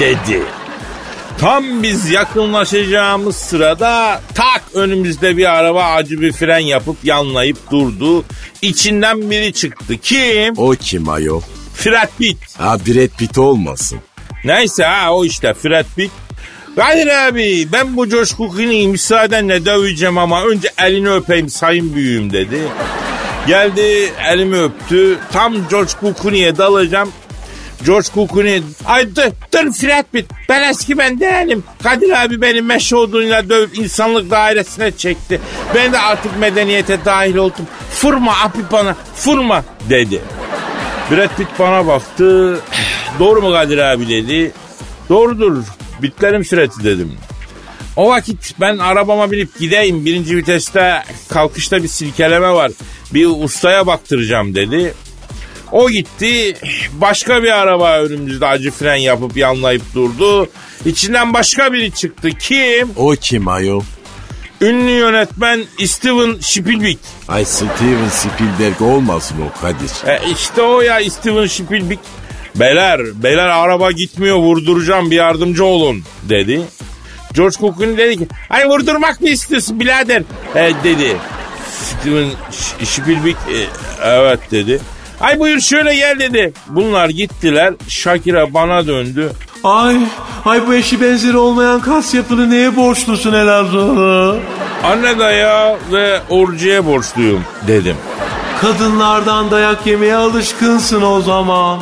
dedi. 0.00 0.42
Tam 1.42 1.82
biz 1.82 2.10
yakınlaşacağımız 2.10 3.36
sırada 3.36 4.20
tak 4.34 4.62
önümüzde 4.74 5.36
bir 5.36 5.52
araba 5.58 5.84
acı 5.84 6.20
bir 6.20 6.32
fren 6.32 6.58
yapıp 6.58 6.96
yanlayıp 7.04 7.70
durdu. 7.70 8.24
İçinden 8.62 9.30
biri 9.30 9.52
çıktı. 9.52 9.94
Kim? 10.02 10.54
O 10.56 10.70
kim 10.70 11.08
ayol? 11.08 11.40
Fred 11.74 12.08
Pitt. 12.18 12.38
Ha 12.58 12.78
Brad 12.86 13.18
Pitt 13.18 13.38
olmasın. 13.38 13.98
Neyse 14.44 14.84
ha 14.84 15.14
o 15.14 15.24
işte 15.24 15.54
Fred 15.54 15.86
Pitt. 15.96 16.10
Kadir 16.76 17.28
abi 17.28 17.68
ben 17.72 17.96
bu 17.96 18.08
George 18.08 18.30
Clooney'i 18.36 18.88
müsaadenle 18.88 19.64
döveceğim 19.64 20.18
ama 20.18 20.44
önce 20.44 20.68
elini 20.78 21.10
öpeyim 21.10 21.48
sayın 21.48 21.94
büyüğüm 21.94 22.32
dedi. 22.32 22.58
Geldi 23.46 24.12
elimi 24.30 24.56
öptü. 24.56 25.18
Tam 25.32 25.68
George 25.68 25.92
Clooney'e 26.00 26.56
dalacağım. 26.56 27.12
George 27.86 28.08
Clooney 28.14 28.62
ay 28.84 29.16
dur 29.16 29.22
dur 29.52 29.72
Fred 29.72 30.04
Pitt 30.12 30.26
ben 30.48 30.70
eski 30.70 30.98
ben 30.98 31.20
değilim. 31.20 31.64
Kadir 31.82 32.24
abi 32.24 32.40
beni 32.40 32.62
meşe 32.62 32.96
odunuyla 32.96 33.48
dövüp 33.48 33.78
insanlık 33.78 34.30
dairesine 34.30 34.90
çekti. 34.96 35.40
Ben 35.74 35.92
de 35.92 35.98
artık 35.98 36.38
medeniyete 36.38 37.04
dahil 37.04 37.36
oldum. 37.36 37.66
Fırma 37.90 38.32
api 38.44 38.58
bana 38.72 38.96
fırma 39.14 39.64
dedi. 39.90 40.20
Brad 41.10 41.36
Pitt 41.36 41.48
bana 41.58 41.86
baktı. 41.86 42.60
Doğru 43.18 43.42
mu 43.42 43.52
Kadir 43.52 43.78
abi 43.78 44.08
dedi. 44.08 44.52
Doğrudur. 45.08 45.64
Bitlerim 46.02 46.44
süreti 46.44 46.84
dedim. 46.84 47.12
O 47.96 48.08
vakit 48.08 48.54
ben 48.60 48.78
arabama 48.78 49.30
binip 49.30 49.58
gideyim. 49.58 50.04
Birinci 50.04 50.36
viteste 50.36 51.02
kalkışta 51.28 51.82
bir 51.82 51.88
silkeleme 51.88 52.50
var. 52.52 52.72
Bir 53.14 53.26
ustaya 53.26 53.86
baktıracağım 53.86 54.54
dedi. 54.54 54.94
O 55.72 55.90
gitti 55.90 56.54
başka 56.92 57.42
bir 57.42 57.50
araba 57.50 57.98
önümüzde 57.98 58.46
acı 58.46 58.70
fren 58.70 58.96
yapıp 58.96 59.36
yanlayıp 59.36 59.94
durdu. 59.94 60.48
İçinden 60.86 61.34
başka 61.34 61.72
biri 61.72 61.92
çıktı. 61.92 62.28
Kim? 62.30 62.90
O 62.96 63.10
kim 63.10 63.48
ayol? 63.48 63.82
Ünlü 64.60 64.90
yönetmen 64.90 65.64
Steven 65.86 66.36
Spielberg. 66.40 66.96
Ay 67.28 67.44
Steven 67.44 68.08
Spielberg 68.10 68.82
olmasın 68.82 69.36
o 69.48 69.60
Kadir. 69.60 70.06
E 70.06 70.30
işte 70.32 70.62
o 70.62 70.80
ya 70.80 71.10
Steven 71.10 71.46
Spielberg. 71.46 71.98
Beyler, 72.56 73.00
beyler 73.22 73.48
araba 73.48 73.90
gitmiyor 73.92 74.36
vurduracağım 74.36 75.10
bir 75.10 75.16
yardımcı 75.16 75.64
olun 75.64 76.02
dedi. 76.28 76.62
George 77.34 77.56
Clooney 77.58 77.96
dedi 77.96 78.16
ki 78.18 78.28
ay 78.50 78.68
vurdurmak 78.68 79.20
mı 79.20 79.28
istiyorsun 79.28 79.80
birader 79.80 80.22
e, 80.54 80.72
dedi. 80.84 81.16
Steven 81.82 82.28
Spielberg 82.84 83.36
e, 83.36 83.66
evet 84.02 84.40
dedi. 84.50 84.80
Ay 85.22 85.38
buyur 85.38 85.60
şöyle 85.60 85.94
gel 85.94 86.18
dedi. 86.18 86.52
Bunlar 86.68 87.08
gittiler. 87.08 87.74
Shakira 87.88 88.54
bana 88.54 88.86
döndü. 88.86 89.32
Ay, 89.64 89.96
ay 90.44 90.66
bu 90.66 90.74
eşi 90.74 91.00
benzeri 91.00 91.36
olmayan 91.36 91.80
kas 91.80 92.14
yapını 92.14 92.50
neye 92.50 92.76
borçlusun 92.76 93.32
Elazığlı? 93.32 94.38
Anne 94.84 95.18
daya 95.18 95.76
ve 95.92 96.20
orcuya 96.30 96.86
borçluyum 96.86 97.44
dedim. 97.66 97.96
Kadınlardan 98.60 99.50
dayak 99.50 99.86
yemeye 99.86 100.16
alışkınsın 100.16 101.02
o 101.02 101.20
zaman. 101.20 101.80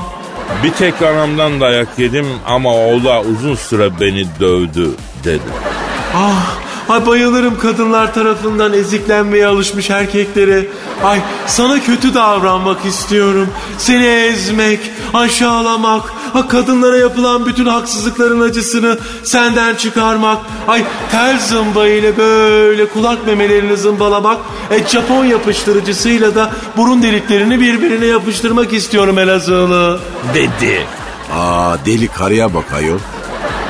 Bir 0.64 0.72
tek 0.72 1.03
anamdan 1.03 1.61
dayak 1.61 1.88
yedim 1.98 2.26
ama 2.46 2.74
o 2.74 3.05
da 3.05 3.20
uzun 3.20 3.55
süre 3.55 4.00
beni 4.00 4.26
dövdü 4.40 4.90
dedi. 5.24 5.42
Ah, 6.16 6.57
ay 6.90 7.07
bayılırım 7.07 7.59
kadınlar 7.59 8.14
tarafından 8.14 8.72
eziklenmeye 8.72 9.46
alışmış 9.46 9.90
erkeklere. 9.90 10.66
Ay 11.05 11.20
sana 11.46 11.81
kötü 11.83 12.14
davranmak 12.14 12.85
istiyorum. 12.85 13.48
Seni 13.79 14.07
ezmek, 14.07 14.81
aşağılamak, 15.14 16.12
ha, 16.33 16.48
kadınlara 16.48 16.96
yapılan 16.96 17.46
bütün 17.46 17.66
haksızlıkların 17.66 18.40
acısını 18.40 18.98
senden 19.22 19.74
çıkarmak. 19.74 20.38
Ay 20.68 20.85
tel 21.11 21.40
zımba 21.40 21.87
ile 21.87 22.16
böyle 22.16 22.88
kulak 22.88 23.26
memelerini 23.26 23.76
zımbalamak. 23.76 24.38
E, 24.70 24.88
Japon 24.88 25.24
yapıştırıcısıyla 25.24 26.35
da 26.35 26.53
burun 26.76 27.03
deliklerini 27.03 27.61
birbirine 27.61 28.07
yapıştırmak 28.07 28.72
istiyorum 28.72 29.18
Elazığlı. 29.18 30.00
Dedi. 30.35 30.87
Aa 31.33 31.76
deli 31.87 32.09
karıya 32.09 32.55
bak 32.55 32.72
ayol. 32.72 32.98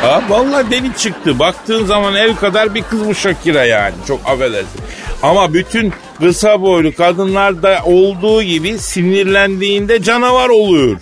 Ha, 0.02 0.22
vallahi 0.28 0.70
deli 0.70 0.96
çıktı. 0.96 1.38
Baktığın 1.38 1.84
zaman 1.84 2.14
ev 2.14 2.36
kadar 2.36 2.74
bir 2.74 2.82
kız 2.82 3.08
bu 3.08 3.14
Shakira 3.14 3.64
yani. 3.64 3.94
Çok 4.08 4.20
affedersin. 4.26 4.80
Ama 5.22 5.54
bütün 5.54 5.92
kısa 6.20 6.62
boylu 6.62 6.94
kadınlarda 6.94 7.80
olduğu 7.84 8.42
gibi 8.42 8.78
sinirlendiğinde 8.78 10.02
canavar 10.02 10.48
oluyor. 10.48 10.96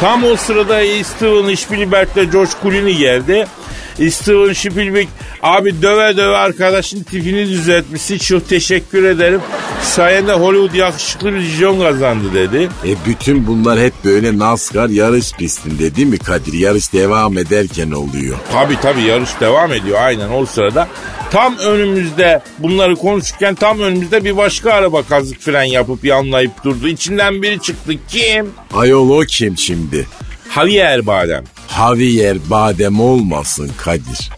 Tam 0.00 0.24
o 0.24 0.36
sırada 0.36 0.80
Steven 1.04 1.54
Spielberg 1.54 2.08
ile 2.16 2.24
George 2.24 2.50
Clooney 2.62 2.96
geldi. 2.96 3.46
Steven 3.94 4.52
Spielberg 4.52 5.08
abi 5.42 5.82
döve 5.82 6.16
döve 6.16 6.36
arkadaşın 6.36 7.02
tipini 7.02 7.48
düzeltmişsin 7.48 8.18
çok 8.18 8.48
teşekkür 8.48 9.04
ederim. 9.04 9.40
Sayende 9.82 10.32
Hollywood 10.32 10.74
yakışıklı 10.74 11.32
bir 11.32 11.38
vizyon 11.38 11.80
kazandı 11.80 12.34
dedi. 12.34 12.68
E 12.84 12.90
bütün 13.06 13.46
bunlar 13.46 13.80
hep 13.80 13.92
böyle 14.04 14.38
NASCAR 14.38 14.88
yarış 14.88 15.32
pistinde 15.32 15.96
değil 15.96 16.08
mi 16.08 16.18
Kadir? 16.18 16.52
Yarış 16.52 16.92
devam 16.92 17.38
ederken 17.38 17.90
oluyor. 17.90 18.36
Tabi 18.52 18.80
tabi 18.80 19.02
yarış 19.02 19.30
devam 19.40 19.72
ediyor 19.72 19.98
aynen 20.02 20.30
o 20.30 20.46
sırada. 20.46 20.88
Tam 21.30 21.58
önümüzde 21.58 22.42
bunları 22.58 22.96
konuşurken 22.96 23.54
tam 23.54 23.80
önümüzde 23.80 24.24
bir 24.24 24.36
başka 24.36 24.72
araba 24.72 25.02
kazık 25.02 25.40
fren 25.40 25.62
yapıp 25.64 26.04
yanlayıp 26.04 26.64
durdu. 26.64 26.88
İçinden 26.88 27.42
biri 27.42 27.60
çıktı. 27.62 27.92
Kim? 28.08 28.50
Ayol 28.74 29.10
o 29.10 29.20
kim 29.20 29.58
şimdi? 29.58 30.06
Javier 30.54 31.06
Badem. 31.06 31.44
Javier 31.76 32.36
Badem 32.50 33.00
olmasın 33.00 33.70
Kadir. 33.84 34.30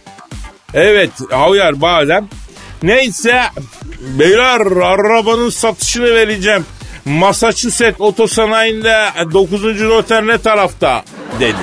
Evet 0.75 1.11
Javier 1.31 1.81
Badem. 1.81 2.29
Neyse 2.83 3.43
beyler 4.19 4.61
arabanın 4.83 5.51
satışını 5.51 6.15
vereceğim. 6.15 6.67
Massachusetts 7.05 8.01
otosanayiinde 8.01 9.09
9. 9.33 9.83
noter 9.83 10.27
ne 10.27 10.39
tarafta 10.39 11.05
dedi. 11.41 11.57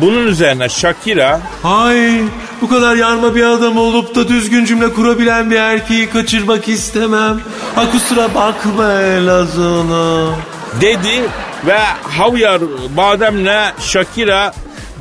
Bunun 0.00 0.26
üzerine 0.26 0.68
Shakira 0.68 1.40
Ay 1.64 2.20
bu 2.60 2.68
kadar 2.68 2.96
yarma 2.96 3.34
bir 3.34 3.44
adam 3.44 3.76
olup 3.76 4.14
da 4.14 4.28
düzgün 4.28 4.64
cümle 4.64 4.92
kurabilen 4.92 5.50
bir 5.50 5.56
erkeği 5.56 6.10
kaçırmak 6.10 6.68
istemem. 6.68 7.40
Ha 7.74 7.90
kusura 7.92 8.34
bakma 8.34 8.92
Elazığlı. 8.92 10.34
dedi 10.80 11.22
ve 11.66 11.78
Javier 12.16 12.60
Badem'le 12.96 13.72
Shakira 13.80 14.52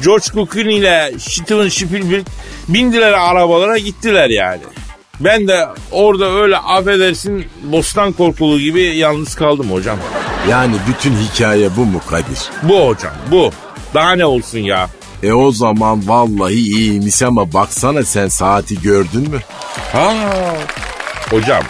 George 0.03 0.25
Clooney 0.53 0.77
ile 0.77 1.11
Steven 1.19 1.69
Spielberg 1.69 2.25
bindiler 2.67 3.11
arabalara 3.13 3.77
gittiler 3.77 4.29
yani. 4.29 4.61
Ben 5.19 5.47
de 5.47 5.67
orada 5.91 6.31
öyle 6.31 6.57
affedersin 6.57 7.45
bostan 7.63 8.11
korkulu 8.11 8.59
gibi 8.59 8.81
yalnız 8.81 9.35
kaldım 9.35 9.71
hocam. 9.71 9.97
Yani 10.49 10.75
bütün 10.87 11.15
hikaye 11.17 11.69
bu 11.77 11.85
mu 11.85 12.01
Kadir? 12.09 12.39
Bu 12.63 12.87
hocam 12.87 13.13
bu. 13.31 13.51
Daha 13.93 14.11
ne 14.15 14.25
olsun 14.25 14.59
ya. 14.59 14.89
E 15.23 15.33
o 15.33 15.51
zaman 15.51 16.07
vallahi 16.07 16.53
iyiymiş 16.53 17.21
ama 17.23 17.53
baksana 17.53 18.03
sen 18.03 18.27
saati 18.27 18.81
gördün 18.81 19.29
mü? 19.29 19.39
Ha. 19.93 20.13
Hocam 21.29 21.63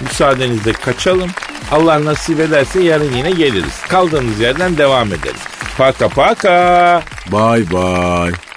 müsaadenizle 0.00 0.72
kaçalım. 0.72 1.30
Allah 1.72 2.04
nasip 2.04 2.40
ederse 2.40 2.82
yarın 2.82 3.12
yine 3.16 3.30
geliriz. 3.30 3.80
Kaldığımız 3.88 4.40
yerden 4.40 4.78
devam 4.78 5.08
ederiz. 5.08 5.40
Paka 5.76 6.08
paka. 6.08 7.02
Bye 7.30 7.64
bye. 7.64 8.53